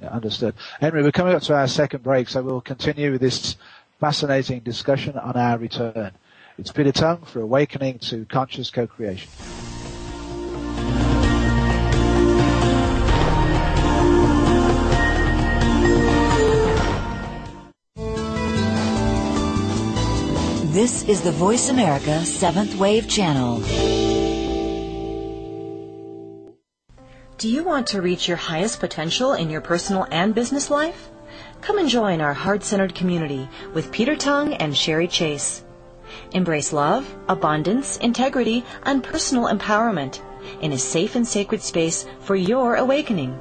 [0.00, 0.54] Yeah, understood.
[0.80, 3.56] Henry, we're coming up to our second break, so we'll continue with this
[3.98, 6.12] fascinating discussion on our return.
[6.56, 9.30] It's Peter Tongue for Awakening to Conscious Co-Creation.
[20.72, 23.99] This is the Voice America Seventh Wave Channel.
[27.40, 31.08] Do you want to reach your highest potential in your personal and business life?
[31.62, 35.64] Come and join our heart centered community with Peter Tongue and Sherry Chase.
[36.32, 40.20] Embrace love, abundance, integrity, and personal empowerment
[40.60, 43.40] in a safe and sacred space for your awakening.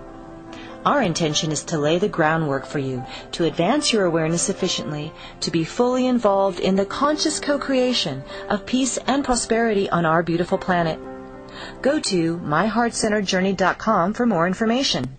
[0.86, 5.52] Our intention is to lay the groundwork for you to advance your awareness efficiently, to
[5.52, 10.98] be fully involved in the conscious co-creation of peace and prosperity on our beautiful planet.
[11.82, 15.18] Go to myheartcenteredjourney.com for more information.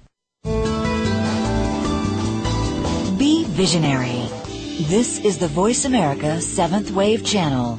[3.18, 4.28] Be visionary.
[4.88, 7.78] This is the Voice America Seventh Wave Channel.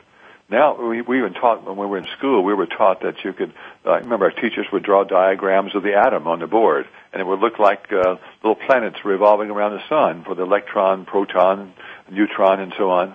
[0.51, 3.33] Now, we, we even taught, when we were in school, we were taught that you
[3.33, 3.55] could,
[3.87, 7.25] uh, remember our teachers would draw diagrams of the atom on the board, and it
[7.25, 11.73] would look like uh, little planets revolving around the sun for the electron, proton,
[12.11, 13.15] neutron, and so on.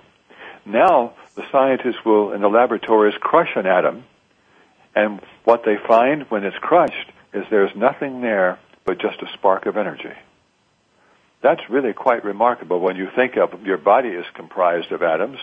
[0.66, 4.04] Now, the scientists will, in the laboratories, crush an atom,
[4.98, 9.68] and what they find when it's crushed is there's nothing there but just a spark
[9.68, 10.16] of energy.
[11.44, 15.38] That's really quite remarkable when you think of your body is comprised of atoms.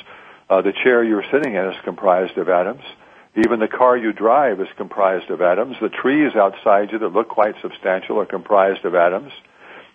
[0.50, 2.82] Uh, the chair you're sitting in is comprised of atoms.
[3.36, 5.76] Even the car you drive is comprised of atoms.
[5.80, 9.30] The trees outside you that look quite substantial are comprised of atoms.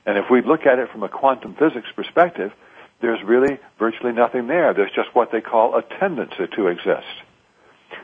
[0.05, 2.53] And if we look at it from a quantum physics perspective,
[3.01, 4.73] there's really virtually nothing there.
[4.73, 7.27] There's just what they call a tendency to exist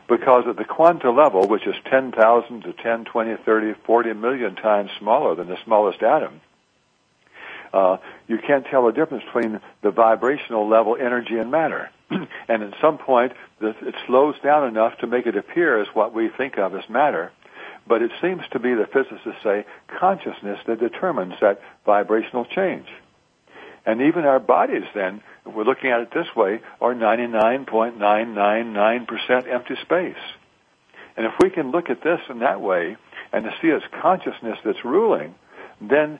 [0.07, 4.91] because at the quanta level, which is 10,000 to 10, 20, 30, 40 million times
[4.99, 6.41] smaller than the smallest atom,
[7.73, 11.89] uh, you can't tell the difference between the vibrational level energy and matter.
[12.09, 16.29] and at some point, it slows down enough to make it appear as what we
[16.29, 17.31] think of as matter.
[17.87, 19.65] But it seems to be, the physicists say,
[19.99, 22.87] consciousness that determines that vibrational change.
[23.85, 30.17] And even our bodies then, we're looking at it this way, are 99.999% empty space.
[31.17, 32.97] And if we can look at this in that way
[33.31, 35.35] and to see it's consciousness that's ruling,
[35.81, 36.19] then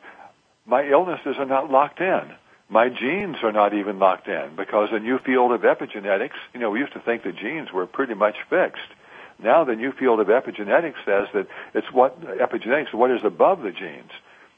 [0.66, 2.32] my illnesses are not locked in.
[2.70, 6.72] My genes are not even locked in because the new field of epigenetics, you know,
[6.72, 8.90] we used to think the genes were pretty much fixed.
[9.38, 13.72] Now the new field of epigenetics says that it's what epigenetics, what is above the
[13.72, 14.12] genes.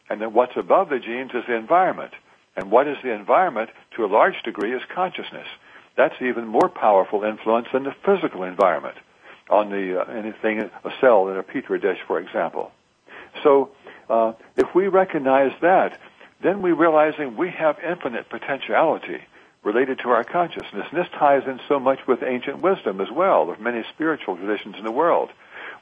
[0.09, 2.13] And that what's above the genes is the environment.
[2.57, 3.69] And what is the environment?
[3.95, 5.47] To a large degree is consciousness.
[5.95, 8.97] That's even more powerful influence than the physical environment
[9.49, 12.71] on the uh, anything a cell in a petri dish, for example.
[13.43, 13.69] So
[14.09, 15.97] uh, if we recognize that,
[16.41, 19.21] then we're realizing we have infinite potentiality
[19.63, 20.85] related to our consciousness.
[20.91, 24.75] And this ties in so much with ancient wisdom as well, of many spiritual traditions
[24.77, 25.29] in the world,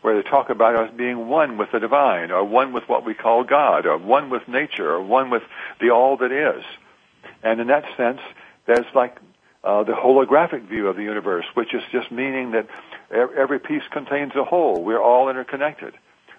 [0.05, 3.15] where they talk about us being one with the divine, or one with what we
[3.15, 5.41] call God, or one with nature, or one with
[5.81, 6.63] the all that is.
[7.41, 8.19] And in that sense,
[8.67, 9.17] there's like
[9.63, 12.67] uh, the holographic view of the universe, which is just meaning that
[13.11, 14.83] every piece contains a whole.
[14.83, 15.95] We're all interconnected.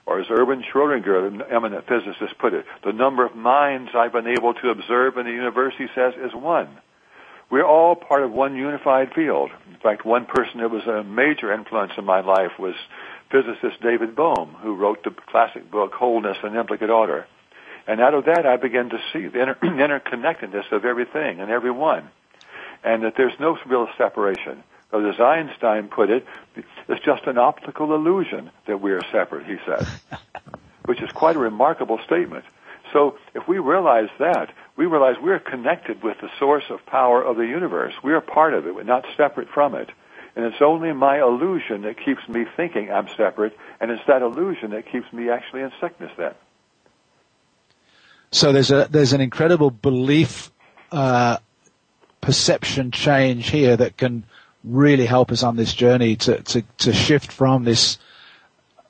[0.06, 4.28] Or as Erwin Schrödinger, the eminent physicist, put it, the number of minds I've been
[4.28, 6.68] able to observe in the universe, he says, is one.
[7.50, 9.50] We're all part of one unified field.
[9.70, 12.74] In fact, one person that was a major influence in my life was
[13.30, 17.26] physicist David Bohm, who wrote the classic book Wholeness and Implicate Order.
[17.86, 22.08] And out of that, I began to see the inter- interconnectedness of everything and everyone,
[22.82, 24.62] and that there's no real separation.
[24.90, 26.24] But as Einstein put it,
[26.88, 29.86] it's just an optical illusion that we are separate, he said,
[30.84, 32.44] which is quite a remarkable statement.
[32.92, 37.36] So if we realize that, we realize we're connected with the source of power of
[37.36, 37.94] the universe.
[38.02, 38.74] We are part of it.
[38.74, 39.90] We're not separate from it.
[40.37, 44.70] And it's only my illusion that keeps me thinking I'm separate, and it's that illusion
[44.70, 46.34] that keeps me actually in sickness then.
[48.30, 50.53] So there's a there's an incredible belief
[50.93, 51.39] uh,
[52.20, 54.24] perception change here that can
[54.64, 57.99] really help us on this journey to, to, to shift from this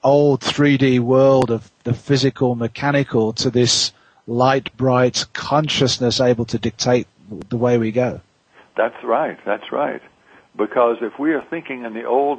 [0.02, 3.92] old 3D world of the physical, mechanical to this
[4.26, 7.06] light, bright consciousness able to dictate
[7.48, 8.20] the way we go.
[8.76, 9.38] That's right.
[9.44, 10.02] That's right.
[10.56, 12.38] Because if we are thinking in the old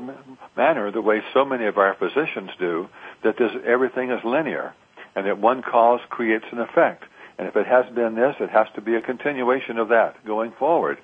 [0.56, 2.90] manner, the way so many of our physicians do,
[3.24, 4.74] that this, everything is linear,
[5.16, 7.04] and that one cause creates an effect.
[7.38, 10.52] And if it has been this, it has to be a continuation of that going
[10.58, 10.98] forward.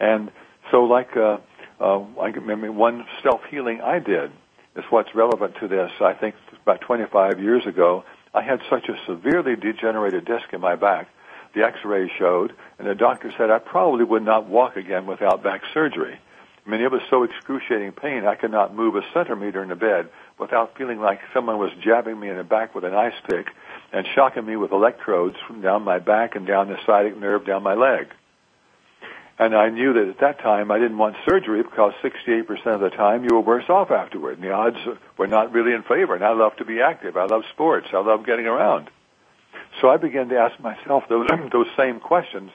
[0.00, 0.30] And
[0.70, 1.38] so, like, uh,
[1.80, 4.30] uh, I remember one self-healing I did
[4.76, 5.90] is what's relevant to this.
[6.00, 10.76] I think about 25 years ago, I had such a severely degenerated disc in my
[10.76, 11.08] back.
[11.54, 15.62] The X-ray showed, and the doctor said I probably would not walk again without back
[15.74, 16.18] surgery.
[16.68, 19.74] I mean, it was so excruciating pain, I could not move a centimeter in the
[19.74, 23.46] bed without feeling like someone was jabbing me in the back with an ice pick
[23.90, 27.62] and shocking me with electrodes from down my back and down the sciatic nerve down
[27.62, 28.08] my leg.
[29.38, 32.90] And I knew that at that time I didn't want surgery because 68% of the
[32.90, 34.34] time you were worse off afterward.
[34.34, 34.76] And the odds
[35.16, 36.16] were not really in favor.
[36.16, 37.16] And I love to be active.
[37.16, 37.86] I love sports.
[37.94, 38.90] I love getting around.
[39.80, 42.50] So I began to ask myself those, those same questions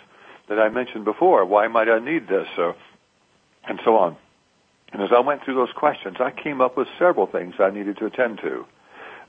[0.49, 1.45] that I mentioned before.
[1.45, 2.47] Why might I need this?
[2.55, 2.75] So,
[3.67, 4.17] and so on.
[4.91, 7.97] And as I went through those questions, I came up with several things I needed
[7.97, 8.65] to attend to.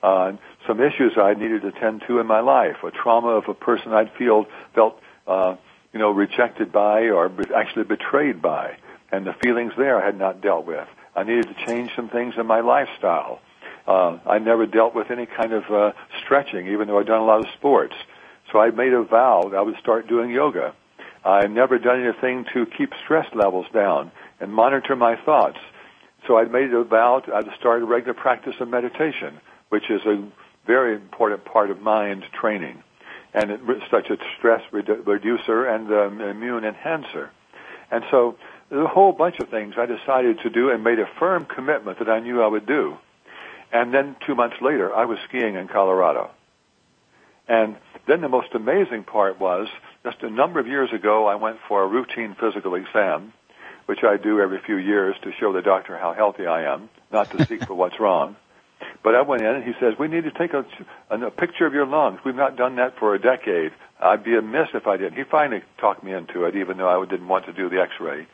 [0.03, 0.33] Uh,
[0.67, 3.95] some issues I needed to attend to in my life, a trauma of a person
[3.95, 5.57] I'd feel, felt, uh,
[5.95, 8.77] you know, rejected by or actually betrayed by,
[9.11, 10.87] and the feelings there I had not dealt with.
[11.17, 13.41] I needed to change some things in my lifestyle.
[13.87, 17.25] Uh, I never dealt with any kind of uh, stretching, even though I'd done a
[17.25, 17.95] lot of sports.
[18.53, 20.75] So I made a vow that I would start doing yoga.
[21.25, 25.59] I'd never done anything to keep stress levels down and monitor my thoughts.
[26.27, 30.27] So I made a vow I started a regular practice of meditation, which is a
[30.67, 32.83] very important part of mind training
[33.35, 33.61] and it,
[33.91, 37.31] such a stress redu- reducer and um, immune enhancer.
[37.91, 38.37] And so
[38.71, 41.99] there's a whole bunch of things I decided to do and made a firm commitment
[41.99, 42.97] that I knew I would do.
[43.73, 46.31] And then two months later, I was skiing in Colorado.
[47.49, 47.77] And
[48.07, 49.69] then the most amazing part was
[50.05, 53.33] just a number of years ago, I went for a routine physical exam,
[53.87, 57.31] which I do every few years to show the doctor how healthy I am, not
[57.33, 58.37] to seek for what's wrong.
[59.03, 60.65] But I went in and he says, we need to take a,
[61.11, 62.21] a, picture of your lungs.
[62.25, 63.73] We've not done that for a decade.
[64.01, 65.17] I'd be amiss if I didn't.
[65.17, 68.27] He finally talked me into it, even though I didn't want to do the x-ray.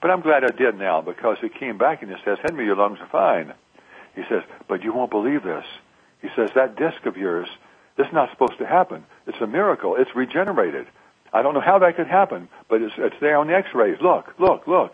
[0.00, 2.76] But I'm glad I did now because he came back and he says, Henry, your
[2.76, 3.54] lungs are fine.
[4.14, 5.64] He says, but you won't believe this.
[6.22, 7.48] He says, that disc of yours,
[7.96, 9.04] this is not supposed to happen.
[9.26, 9.96] It's a miracle.
[9.96, 10.86] It's regenerated.
[11.34, 13.98] I don't know how that could happen, but it's, it's there on the x-rays.
[14.00, 14.92] Look, look, look.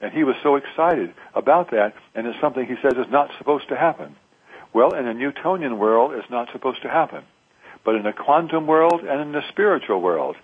[0.00, 3.68] And he was so excited about that, and it's something he says is not supposed
[3.68, 4.16] to happen.
[4.72, 7.22] Well, in a Newtonian world, it's not supposed to happen.
[7.84, 10.36] But in a quantum world and in the spiritual world,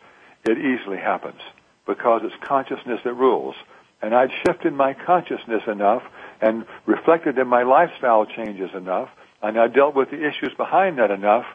[0.44, 1.40] it easily happens
[1.84, 3.56] because it's consciousness that rules.
[4.00, 6.02] And I'd shifted my consciousness enough
[6.40, 9.08] and reflected in my lifestyle changes enough,
[9.42, 11.46] and I dealt with the issues behind that enough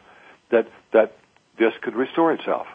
[0.50, 1.16] that, that
[1.58, 2.66] this could restore itself.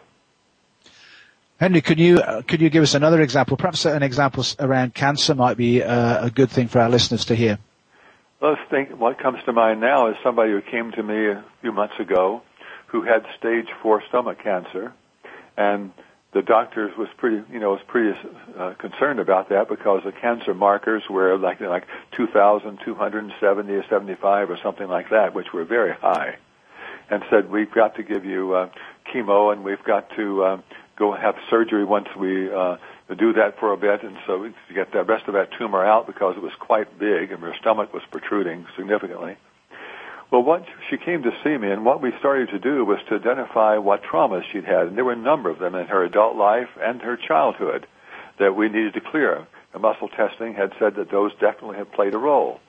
[1.58, 3.56] Henry, could you uh, could you give us another example?
[3.56, 7.34] Perhaps an example around cancer might be uh, a good thing for our listeners to
[7.34, 7.58] hear.
[8.42, 8.90] Let's think.
[8.90, 12.42] What comes to mind now is somebody who came to me a few months ago,
[12.88, 14.92] who had stage four stomach cancer,
[15.56, 15.92] and
[16.34, 18.14] the doctors was pretty, you know, was pretty
[18.58, 24.58] uh, concerned about that because the cancer markers were like like 2,270 or 75 or
[24.62, 26.36] something like that, which were very high,
[27.08, 28.68] and said we've got to give you uh,
[29.10, 30.60] chemo and we've got to uh,
[30.96, 32.76] go have surgery once we uh,
[33.18, 36.06] do that for a bit, and so to get the rest of that tumor out
[36.06, 39.36] because it was quite big and her stomach was protruding significantly.
[40.30, 43.14] Well, what she came to see me, and what we started to do was to
[43.14, 46.36] identify what traumas she'd had, and there were a number of them in her adult
[46.36, 47.86] life and her childhood
[48.38, 49.46] that we needed to clear.
[49.72, 52.60] The muscle testing had said that those definitely had played a role.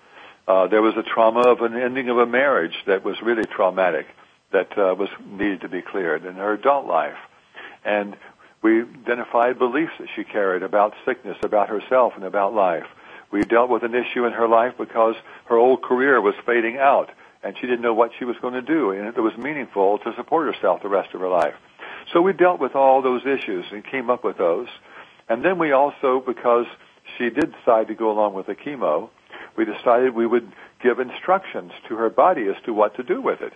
[0.47, 4.05] Uh, there was a trauma of an ending of a marriage that was really traumatic
[4.51, 7.17] that uh, was needed to be cleared in her adult life.
[7.85, 8.15] And
[8.61, 12.85] we identified beliefs that she carried about sickness, about herself, and about life.
[13.31, 15.15] We dealt with an issue in her life because
[15.45, 17.11] her old career was fading out
[17.43, 20.13] and she didn't know what she was going to do and it was meaningful to
[20.15, 21.53] support herself the rest of her life.
[22.13, 24.67] So we dealt with all those issues and came up with those.
[25.27, 26.65] And then we also, because
[27.17, 29.09] she did decide to go along with the chemo,
[29.57, 30.51] we decided we would
[30.81, 33.53] give instructions to her body as to what to do with it.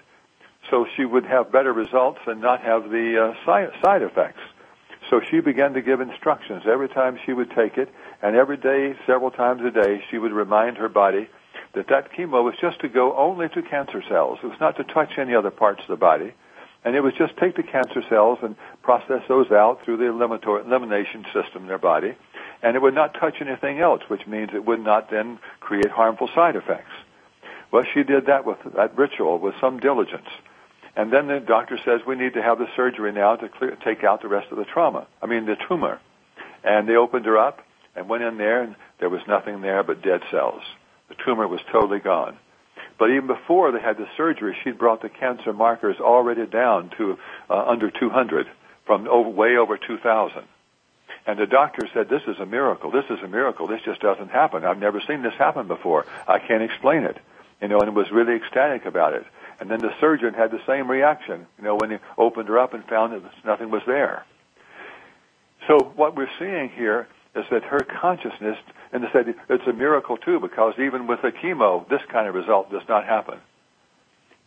[0.72, 4.39] So she would have better results and not have the uh, side, side effects.
[5.09, 7.89] So she began to give instructions every time she would take it,
[8.22, 11.28] and every day, several times a day, she would remind her body
[11.74, 14.39] that that chemo was just to go only to cancer cells.
[14.41, 16.34] It was not to touch any other parts of the body.
[16.84, 21.26] And it was just take the cancer cells and process those out through the elimination
[21.26, 22.15] system in their body.
[22.63, 26.30] And it would not touch anything else, which means it would not then create harmful
[26.34, 26.91] side effects.
[27.72, 30.28] Well, she did that with that ritual with some diligence.
[30.95, 34.03] And then the doctor says we need to have the surgery now to clear, take
[34.03, 35.07] out the rest of the trauma.
[35.21, 35.99] I mean the tumor.
[36.63, 37.61] And they opened her up
[37.95, 40.61] and went in there and there was nothing there but dead cells.
[41.09, 42.37] The tumor was totally gone.
[42.97, 47.17] But even before they had the surgery, she'd brought the cancer markers already down to
[47.49, 48.47] uh, under 200
[48.85, 50.43] from over, way over 2,000.
[51.25, 52.91] And the doctor said, this is a miracle.
[52.91, 53.67] This is a miracle.
[53.67, 54.65] This just doesn't happen.
[54.65, 56.05] I've never seen this happen before.
[56.27, 57.17] I can't explain it.
[57.61, 59.25] You know, and was really ecstatic about it.
[59.62, 62.74] And then the surgeon had the same reaction, you know, when he opened her up
[62.74, 64.26] and found that nothing was there.
[65.68, 68.57] So what we're seeing here is that her consciousness,
[68.91, 72.34] and they said it's a miracle too, because even with the chemo, this kind of
[72.34, 73.38] result does not happen.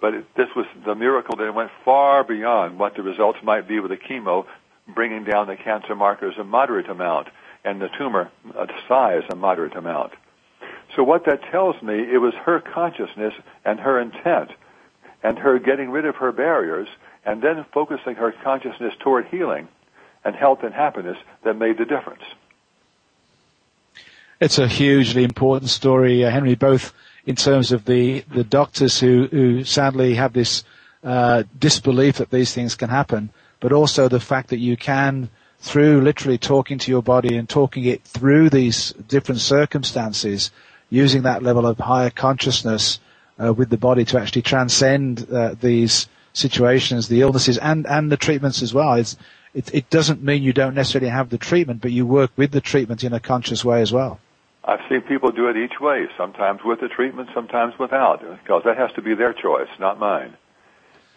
[0.01, 3.79] But it, this was the miracle that went far beyond what the results might be
[3.79, 4.47] with the chemo,
[4.89, 7.29] bringing down the cancer markers a moderate amount
[7.65, 10.13] and the tumor uh, size a moderate amount.
[10.97, 13.33] So what that tells me, it was her consciousness
[13.65, 14.51] and her intent
[15.25, 16.87] and her getting rid of her barriers
[17.25, 19.67] and then focusing her consciousness toward healing
[20.25, 22.23] and health and happiness that made the difference.
[24.39, 26.93] It's a hugely important story, uh, Henry, both
[27.25, 30.63] in terms of the, the doctors who, who sadly have this
[31.03, 36.03] uh, disbelief that these things can happen, but also the fact that you can, through
[36.03, 40.51] literally talking to your body and talking it through these different circumstances,
[40.91, 43.01] using that level of higher consciousness
[43.43, 48.17] uh, with the body to actually transcend uh, these situations, the illnesses, and, and the
[48.17, 48.95] treatments as well.
[48.95, 49.17] It's,
[49.55, 52.61] it, it doesn't mean you don't necessarily have the treatment, but you work with the
[52.61, 54.21] treatment in a conscious way as well.
[54.65, 58.79] I've seen people do it each way, sometimes with the treatment, sometimes without, because that
[58.79, 60.35] has to be their choice, not mine.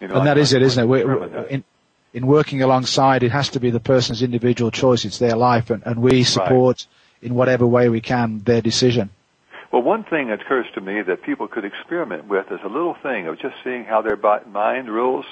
[0.00, 1.50] You know, and that is it, isn't it?
[1.50, 1.64] In,
[2.12, 5.04] in working alongside, it has to be the person's individual choice.
[5.04, 7.26] It's their life, and, and we support right.
[7.26, 9.10] in whatever way we can their decision.
[9.70, 12.96] Well, one thing that occurs to me that people could experiment with is a little
[13.02, 14.16] thing of just seeing how their
[14.46, 15.26] mind rules.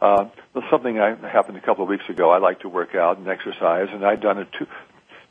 [0.00, 0.26] Uh,
[0.70, 2.30] something I happened a couple of weeks ago.
[2.30, 4.66] I like to work out and exercise, and I'd done it too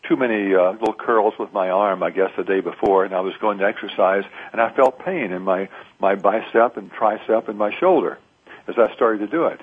[0.08, 3.22] too many uh, little curls with my arm, I guess, the day before, and I
[3.22, 5.70] was going to exercise, and I felt pain in my
[6.00, 8.20] my bicep and tricep and my shoulder
[8.68, 9.62] as I started to do it.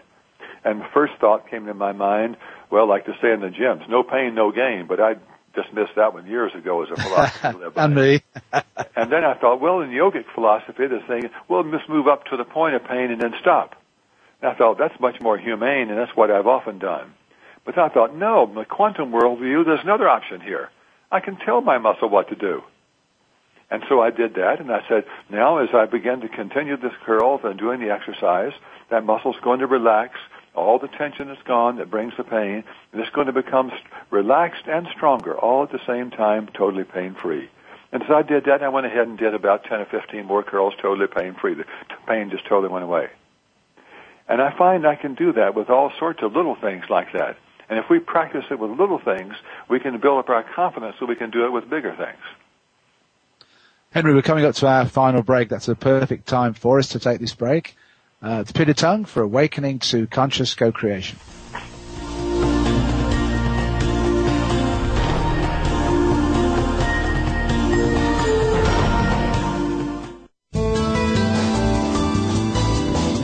[0.65, 2.37] And the first thought came to my mind,
[2.71, 4.87] well, like to say in the gyms, no pain, no gain.
[4.87, 5.17] But I
[5.55, 7.59] dismissed that one years ago as a philosophy.
[7.77, 8.21] and me.
[8.97, 12.37] and then I thought, well, in yogic philosophy, they're saying, well, just move up to
[12.37, 13.77] the point of pain and then stop.
[14.41, 17.15] And I thought that's much more humane, and that's what I've often done.
[17.65, 20.71] But I thought, no, in the quantum worldview, there's another option here.
[21.11, 22.63] I can tell my muscle what to do.
[23.71, 26.93] And so I did that, and I said, now as I begin to continue this
[27.07, 28.53] curl and doing the exercise,
[28.91, 30.19] that muscle's going to relax,
[30.55, 33.71] all the tension is gone that brings the pain, and it's going to become
[34.11, 37.49] relaxed and stronger all at the same time, totally pain-free.
[37.93, 40.25] And as I did that, and I went ahead and did about 10 or 15
[40.25, 41.55] more curls totally pain-free.
[41.55, 41.65] The
[42.07, 43.09] pain just totally went away.
[44.29, 47.37] And I find I can do that with all sorts of little things like that.
[47.69, 49.35] And if we practice it with little things,
[49.69, 52.23] we can build up our confidence so we can do it with bigger things.
[53.91, 55.51] Henry, we're coming up to our final break.
[55.51, 57.77] That's a perfect time for us to take this break.
[58.23, 61.19] Uh, it's Peter Tongue for Awakening to Conscious Co-Creation.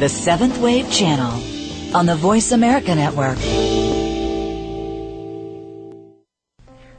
[0.01, 3.38] The Seventh Wave Channel on the Voice America Network.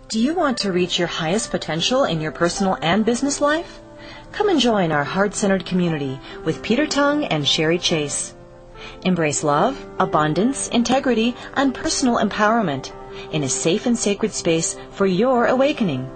[0.08, 3.82] Do you want to reach your highest potential in your personal and business life?
[4.32, 8.36] Come and join our heart centered community with Peter Tongue and Sherry Chase.
[9.04, 12.92] Embrace love, abundance, integrity, and personal empowerment
[13.32, 16.10] in a safe and sacred space for your awakening.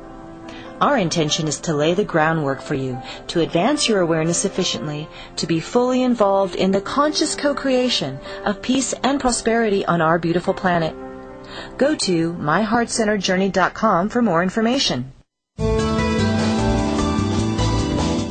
[0.80, 5.08] Our intention is to lay the groundwork for you to advance your awareness efficiently,
[5.38, 10.20] to be fully involved in the conscious co creation of peace and prosperity on our
[10.20, 10.96] beautiful planet.
[11.78, 15.14] Go to myheartcenteredjourney.com for more information.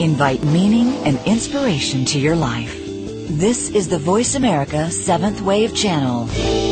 [0.03, 2.77] Invite meaning and inspiration to your life.
[3.29, 6.72] This is the Voice America Seventh Wave Channel.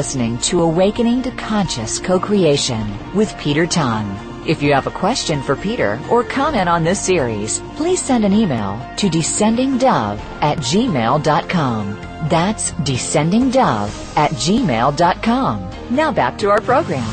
[0.00, 4.08] Listening to Awakening to Conscious Co-Creation with Peter Tongue.
[4.48, 8.32] If you have a question for Peter or comment on this series, please send an
[8.32, 12.00] email to descendingdove at gmail.com.
[12.30, 15.70] That's descendingdove at gmail.com.
[15.90, 17.10] Now back to our program.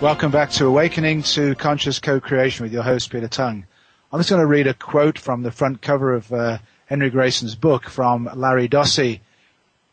[0.00, 3.64] Welcome back to Awakening to Conscious Co-Creation with your host, Peter Tongue.
[4.12, 7.54] I'm just going to read a quote from the front cover of uh, Henry Grayson's
[7.54, 9.20] book from Larry Dossey,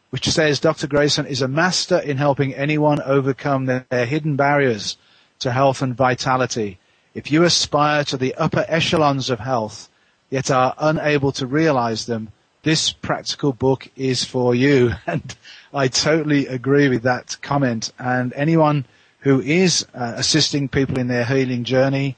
[0.10, 0.88] which says Dr.
[0.88, 4.98] Grayson is a master in helping anyone overcome their, their hidden barriers
[5.40, 6.80] to health and vitality.
[7.14, 9.90] If you aspire to the upper echelons of health,
[10.30, 12.30] yet are unable to realize them,
[12.64, 14.92] this practical book is for you.
[15.08, 15.36] And
[15.74, 17.92] I totally agree with that comment.
[17.98, 18.86] And anyone
[19.20, 22.18] who is uh, assisting people in their healing journey,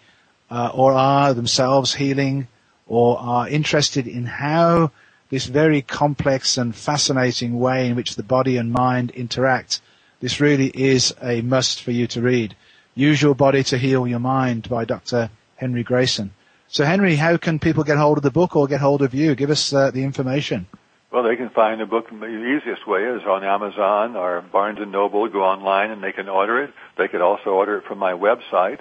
[0.50, 2.48] uh, or are themselves healing,
[2.94, 4.92] or are interested in how
[5.30, 9.82] this very complex and fascinating way in which the body and mind interact,
[10.20, 12.56] this really is a must for you to read.
[12.96, 15.32] Use Your Body to Heal Your Mind by Dr.
[15.56, 16.32] Henry Grayson.
[16.68, 19.34] So Henry, how can people get hold of the book or get hold of you?
[19.34, 20.68] Give us uh, the information.
[21.12, 22.10] Well, they can find the book.
[22.10, 25.28] The easiest way is on Amazon or Barnes and Noble.
[25.30, 26.72] Go online and they can order it.
[26.98, 28.80] They could also order it from my website,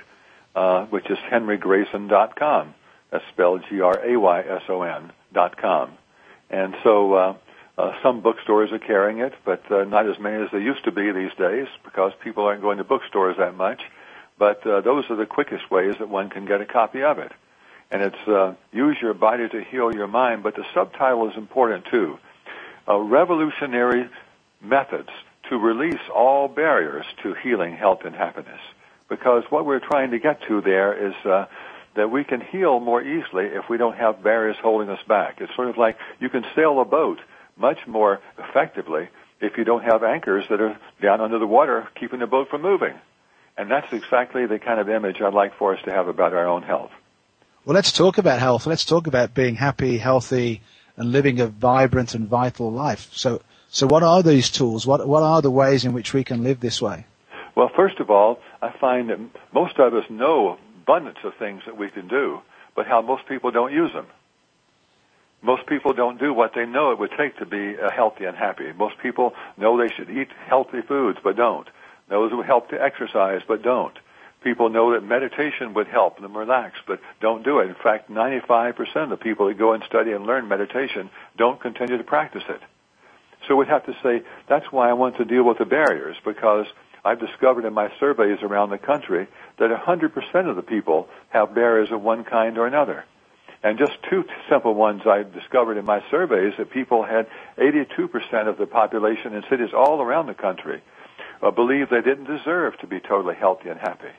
[0.55, 2.75] uh, which is henrygrayson.com.
[3.13, 5.93] That's spelled G-R-A-Y-S-O-N dot com.
[6.51, 7.35] And so uh,
[7.79, 10.93] uh, some bookstores are carrying it, but uh, not as many as they used to
[10.93, 13.83] be these days because people aren't going to bookstores that much.
[14.39, 17.33] But uh, those are the quickest ways that one can get a copy of it.
[17.91, 21.85] And it's uh, use your body to heal your mind, but the subtitle is important
[21.91, 22.19] too.
[22.89, 24.09] Uh, revolutionary
[24.63, 25.11] methods
[25.51, 28.61] to release all barriers to healing, health, and happiness.
[29.11, 31.45] Because what we're trying to get to there is uh,
[31.95, 35.40] that we can heal more easily if we don't have barriers holding us back.
[35.40, 37.20] It's sort of like you can sail a boat
[37.57, 39.09] much more effectively
[39.40, 42.62] if you don't have anchors that are down under the water keeping the boat from
[42.62, 42.95] moving.
[43.57, 46.47] And that's exactly the kind of image I'd like for us to have about our
[46.47, 46.90] own health.
[47.64, 48.66] Well, let's talk about health.
[48.66, 50.62] Let's talk about being happy, healthy,
[50.97, 53.09] and living a vibrant and vital life.
[53.12, 54.86] So, so what are these tools?
[54.86, 57.07] What, what are the ways in which we can live this way?
[57.55, 59.18] Well, first of all, I find that
[59.53, 62.41] most of us know abundance of things that we can do,
[62.74, 64.07] but how most people don't use them.
[65.43, 68.37] Most people don't do what they know it would take to be uh, healthy and
[68.37, 68.72] happy.
[68.72, 71.68] Most people know they should eat healthy foods, but don't.
[72.11, 73.97] It would help to exercise, but don't.
[74.45, 77.68] People know that meditation would help them relax, but don't do it.
[77.68, 81.97] In fact, 95% of the people that go and study and learn meditation don't continue
[81.97, 82.61] to practice it.
[83.49, 86.66] So we'd have to say, that's why I want to deal with the barriers, because
[87.05, 89.27] I've discovered in my surveys around the country
[89.59, 93.05] that 100% of the people have barriers of one kind or another.
[93.65, 97.29] And just two simple ones I discovered in my surveys that people had
[97.59, 100.83] 82% of the population in cities all around the country
[101.43, 104.11] uh, believe they didn't deserve to be totally healthy and happy,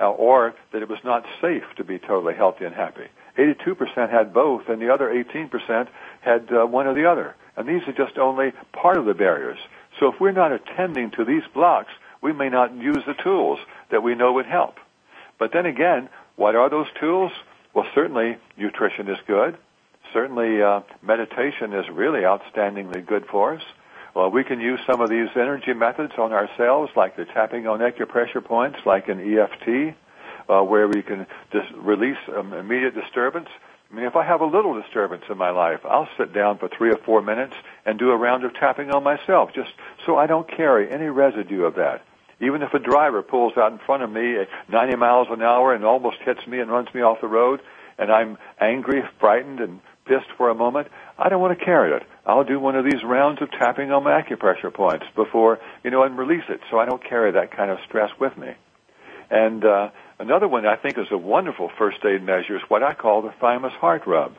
[0.00, 3.06] uh, or that it was not safe to be totally healthy and happy.
[3.38, 5.88] 82% had both, and the other 18%
[6.20, 7.34] had uh, one or the other.
[7.56, 9.58] And these are just only part of the barriers.
[9.98, 11.92] So if we're not attending to these blocks,
[12.22, 13.58] we may not use the tools
[13.90, 14.76] that we know would help.
[15.38, 17.32] But then again, what are those tools?
[17.74, 19.58] Well, certainly nutrition is good.
[20.12, 23.62] Certainly uh, meditation is really outstandingly good for us.
[24.14, 27.80] Well, we can use some of these energy methods on ourselves, like the tapping on
[27.80, 29.96] acupressure points, like an EFT,
[30.50, 33.48] uh, where we can just release um, immediate disturbance.
[33.90, 36.68] I mean, if I have a little disturbance in my life, I'll sit down for
[36.68, 37.54] three or four minutes
[37.86, 39.70] and do a round of tapping on myself, just
[40.04, 42.02] so I don't carry any residue of that.
[42.42, 45.72] Even if a driver pulls out in front of me at 90 miles an hour
[45.72, 47.60] and almost hits me and runs me off the road,
[47.98, 52.02] and I'm angry, frightened, and pissed for a moment, I don't want to carry it.
[52.26, 56.02] I'll do one of these rounds of tapping on my acupressure points before, you know,
[56.02, 58.54] and release it so I don't carry that kind of stress with me.
[59.30, 62.94] And uh, another one I think is a wonderful first aid measure is what I
[62.94, 64.34] call the thymus heart rub.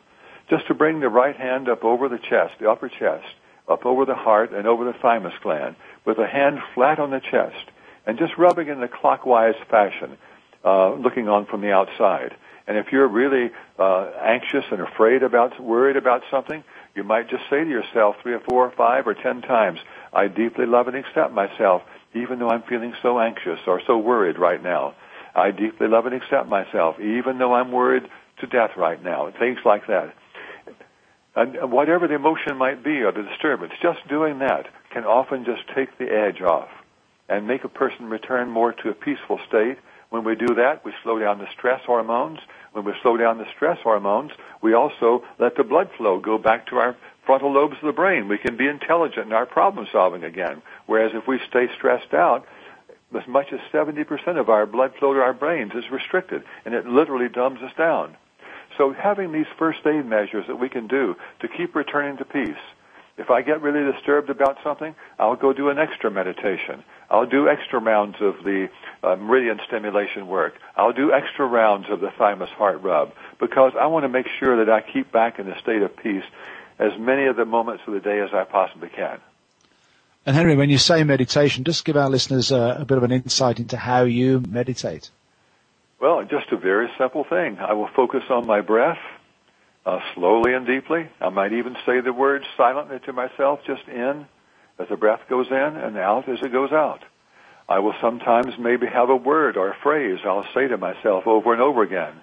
[0.49, 3.25] Just to bring the right hand up over the chest, the upper chest,
[3.69, 7.21] up over the heart and over the thymus gland, with a hand flat on the
[7.21, 7.71] chest
[8.05, 10.17] and just rubbing in a clockwise fashion,
[10.63, 12.35] uh, looking on from the outside.
[12.67, 16.63] And if you're really uh, anxious and afraid about, worried about something,
[16.95, 19.79] you might just say to yourself three or four or five or ten times,
[20.13, 21.81] I deeply love and accept myself,
[22.13, 24.95] even though I'm feeling so anxious or so worried right now.
[25.35, 28.03] I deeply love and accept myself, even though I'm worried
[28.39, 29.31] to death right now.
[29.37, 30.13] Things like that.
[31.35, 35.63] And whatever the emotion might be or the disturbance, just doing that can often just
[35.75, 36.69] take the edge off
[37.29, 39.77] and make a person return more to a peaceful state.
[40.09, 42.39] When we do that, we slow down the stress hormones.
[42.73, 46.67] When we slow down the stress hormones, we also let the blood flow go back
[46.67, 46.95] to our
[47.25, 48.27] frontal lobes of the brain.
[48.27, 50.61] We can be intelligent in our problem solving again.
[50.85, 52.45] Whereas if we stay stressed out,
[53.15, 56.85] as much as 70% of our blood flow to our brains is restricted, and it
[56.85, 58.15] literally dumbs us down.
[58.77, 62.63] So having these first aid measures that we can do to keep returning to peace.
[63.17, 66.83] If I get really disturbed about something, I'll go do an extra meditation.
[67.13, 68.69] I'll do extra rounds of the
[69.03, 70.55] uh, meridian stimulation work.
[70.75, 74.65] I'll do extra rounds of the thymus heart rub because I want to make sure
[74.65, 76.23] that I keep back in a state of peace
[76.79, 79.19] as many of the moments of the day as I possibly can.
[80.25, 83.11] And Henry, when you say meditation, just give our listeners a, a bit of an
[83.11, 85.11] insight into how you meditate.
[85.99, 87.59] Well, just a very simple thing.
[87.59, 88.97] I will focus on my breath
[89.85, 91.07] uh, slowly and deeply.
[91.21, 94.25] I might even say the words silently to myself, just in
[94.79, 97.03] as the breath goes in and out as it goes out.
[97.67, 101.53] I will sometimes maybe have a word or a phrase I'll say to myself over
[101.53, 102.13] and over again.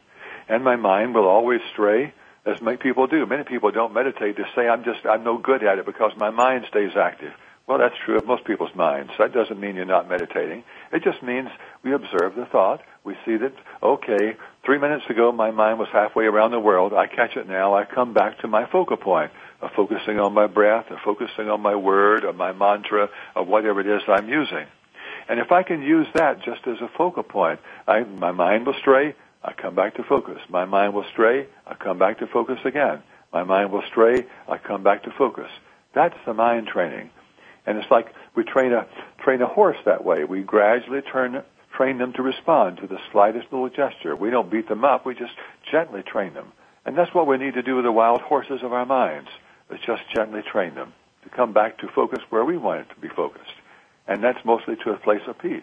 [0.48, 2.12] And my mind will always stray,
[2.44, 3.26] as many people do.
[3.26, 6.30] Many people don't meditate to say, I'm just, I'm no good at it because my
[6.30, 7.32] mind stays active.
[7.66, 9.12] Well, that's true of most people's minds.
[9.18, 10.64] That doesn't mean you're not meditating.
[10.92, 11.48] It just means
[11.84, 12.80] we observe the thought.
[13.04, 16.92] We see that, okay, three minutes ago my mind was halfway around the world.
[16.92, 17.74] I catch it now.
[17.76, 19.30] I come back to my focal point
[19.60, 23.80] of focusing on my breath, of focusing on my word, or my mantra, or whatever
[23.80, 24.66] it is I'm using.
[25.28, 28.74] And if I can use that just as a focal point, I, my mind will
[28.80, 29.14] stray.
[29.42, 30.38] I come back to focus.
[30.48, 31.46] My mind will stray.
[31.66, 33.02] I come back to focus again.
[33.32, 34.26] My mind will stray.
[34.48, 35.50] I come back to focus.
[35.94, 37.10] That's the mind training.
[37.66, 38.86] And it's like we train a
[39.22, 40.24] train a horse that way.
[40.24, 41.42] We gradually turn
[41.76, 44.16] train them to respond to the slightest little gesture.
[44.16, 45.06] We don't beat them up.
[45.06, 45.32] We just
[45.70, 46.52] gently train them.
[46.84, 49.28] And that's what we need to do with the wild horses of our minds.
[49.72, 50.92] Is just gently train them
[51.22, 53.52] to come back to focus where we want it to be focused.
[54.08, 55.62] And that's mostly to a place of peace.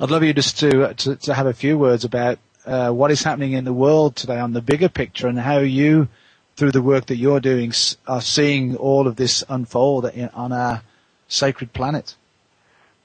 [0.00, 3.22] I'd love you just to to, to have a few words about uh, what is
[3.22, 6.08] happening in the world today on the bigger picture and how you
[6.56, 7.72] through the work that you're doing,
[8.06, 10.82] are seeing all of this unfold in, on our
[11.28, 12.16] sacred planet?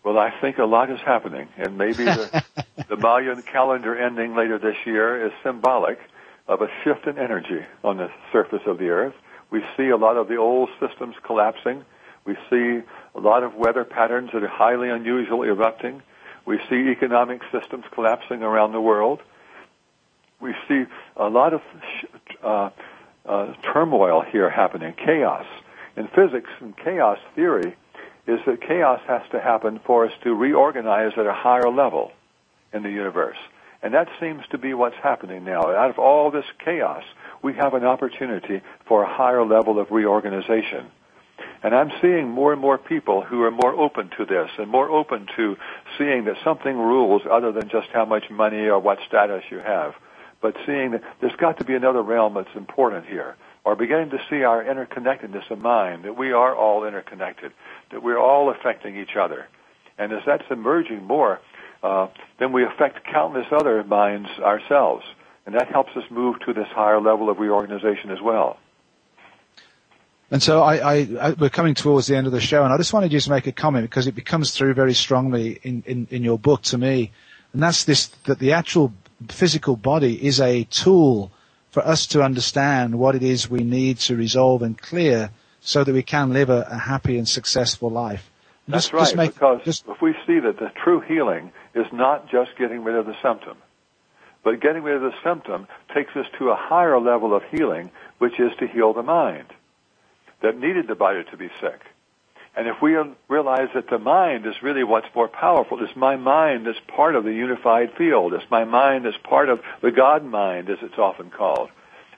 [0.03, 2.43] Well, I think a lot is happening, and maybe the,
[2.89, 5.99] the Mayan calendar ending later this year is symbolic
[6.51, 9.13] of a shift in energy on the surface of the Earth.
[9.51, 11.85] We see a lot of the old systems collapsing.
[12.25, 12.81] We see
[13.15, 16.03] a lot of weather patterns that are highly unusual erupting.
[16.45, 19.21] We see economic systems collapsing around the world.
[20.41, 20.83] We see
[21.15, 21.61] a lot of
[22.43, 22.69] uh,
[23.25, 25.45] uh, turmoil here happening, chaos.
[25.95, 27.75] In physics and chaos theory
[28.27, 32.11] is that chaos has to happen for us to reorganize at a higher level
[32.73, 33.37] in the universe.
[33.83, 35.71] And that seems to be what's happening now.
[35.71, 37.03] Out of all this chaos,
[37.41, 40.87] we have an opportunity for a higher level of reorganization.
[41.63, 44.89] And I'm seeing more and more people who are more open to this and more
[44.89, 45.57] open to
[45.97, 49.95] seeing that something rules other than just how much money or what status you have
[50.41, 54.19] but seeing that there's got to be another realm that's important here, or beginning to
[54.29, 57.53] see our interconnectedness of mind, that we are all interconnected,
[57.91, 59.47] that we're all affecting each other.
[59.97, 61.39] And as that's emerging more,
[61.83, 62.07] uh,
[62.39, 65.03] then we affect countless other minds ourselves.
[65.45, 68.57] And that helps us move to this higher level of reorganization as well.
[70.29, 72.77] And so I, I, I, we're coming towards the end of the show, and I
[72.77, 76.07] just wanted you to make a comment because it becomes through very strongly in, in,
[76.09, 77.11] in your book to me,
[77.51, 78.93] and that's this that the actual
[79.27, 81.31] physical body is a tool
[81.69, 85.93] for us to understand what it is we need to resolve and clear so that
[85.93, 88.30] we can live a, a happy and successful life.
[88.67, 91.85] That's just, right, just make, because just, if we see that the true healing is
[91.91, 93.57] not just getting rid of the symptom,
[94.43, 98.39] but getting rid of the symptom takes us to a higher level of healing, which
[98.39, 99.47] is to heal the mind
[100.41, 101.81] that needed the body to be sick.
[102.55, 102.97] And if we
[103.29, 107.23] realize that the mind is really what's more powerful, it's my mind that's part of
[107.23, 108.33] the unified field.
[108.33, 111.69] It's my mind that's part of the God mind, as it's often called.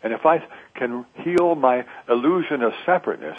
[0.01, 3.37] And if I can heal my illusion of separateness,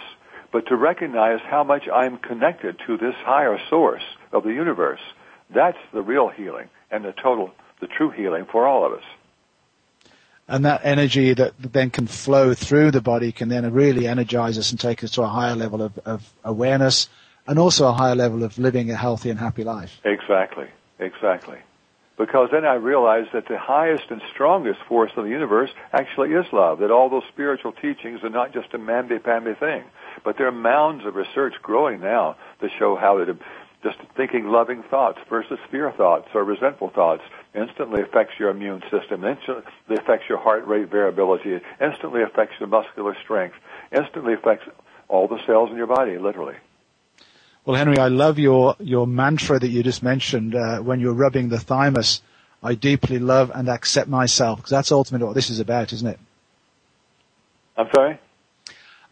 [0.55, 5.01] but to recognize how much I'm connected to this higher source of the universe,
[5.53, 7.51] that's the real healing and the total,
[7.81, 9.03] the true healing for all of us
[10.47, 14.71] and that energy that then can flow through the body can then really energize us
[14.71, 17.09] and take us to a higher level of, of awareness
[17.47, 19.99] and also a higher level of living a healthy and happy life.
[20.05, 20.67] Exactly,
[20.99, 21.57] exactly.
[22.17, 26.45] Because then I realized that the highest and strongest force of the universe actually is
[26.53, 29.83] love, that all those spiritual teachings are not just a mamby-pamby thing,
[30.23, 33.37] but there are mounds of research growing now to show how that
[33.83, 37.21] just thinking loving thoughts versus fear thoughts or resentful thoughts
[37.53, 43.15] instantly affects your immune system, instantly affects your heart rate variability, instantly affects your muscular
[43.23, 43.55] strength,
[43.91, 44.67] instantly affects
[45.07, 46.55] all the cells in your body, literally.
[47.65, 51.49] Well, Henry, I love your, your mantra that you just mentioned uh, when you're rubbing
[51.49, 52.21] the thymus.
[52.61, 56.19] I deeply love and accept myself because that's ultimately what this is about, isn't it?
[57.77, 58.19] I'm sorry?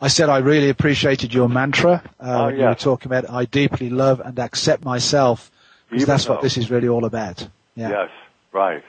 [0.02, 3.46] I said I really appreciated your mantra uh, Oh, when you were talking about I
[3.46, 5.50] deeply love and accept myself
[5.90, 7.48] because that's what this is really all about.
[7.76, 7.90] Yeah.
[7.90, 8.10] Yes,
[8.52, 8.84] right.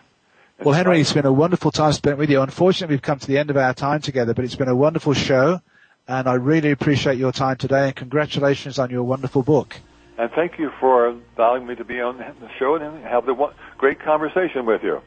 [0.59, 1.01] It's Well, Henry, right.
[1.01, 2.41] it's been a wonderful time spent with you.
[2.41, 5.15] Unfortunately, we've come to the end of our time together, but it's been a wonderful
[5.15, 5.61] show,
[6.07, 7.87] and I really appreciate your time today.
[7.87, 9.77] And congratulations on your wonderful book.
[10.19, 13.55] And thank you for allowing me to be on the show and have the one,
[13.79, 15.01] great conversation with you.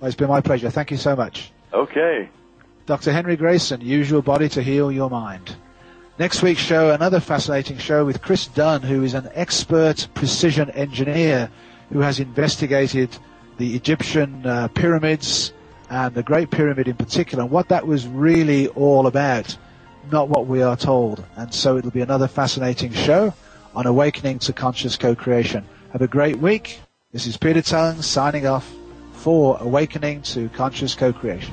[0.00, 0.70] Well, it's been my pleasure.
[0.70, 1.52] Thank you so much.
[1.72, 2.28] Okay.
[2.86, 3.12] Dr.
[3.12, 5.54] Henry Grayson, use your body to heal your mind.
[6.18, 11.50] Next week's show, another fascinating show with Chris Dunn, who is an expert precision engineer
[11.92, 13.16] who has investigated
[13.58, 15.52] the Egyptian uh, pyramids
[15.90, 19.56] and the Great Pyramid in particular, and what that was really all about,
[20.12, 21.24] not what we are told.
[21.36, 23.34] And so it'll be another fascinating show
[23.74, 25.64] on awakening to conscious co-creation.
[25.92, 26.80] Have a great week.
[27.12, 28.70] This is Peter Tongue signing off
[29.12, 31.52] for Awakening to Conscious Co-Creation.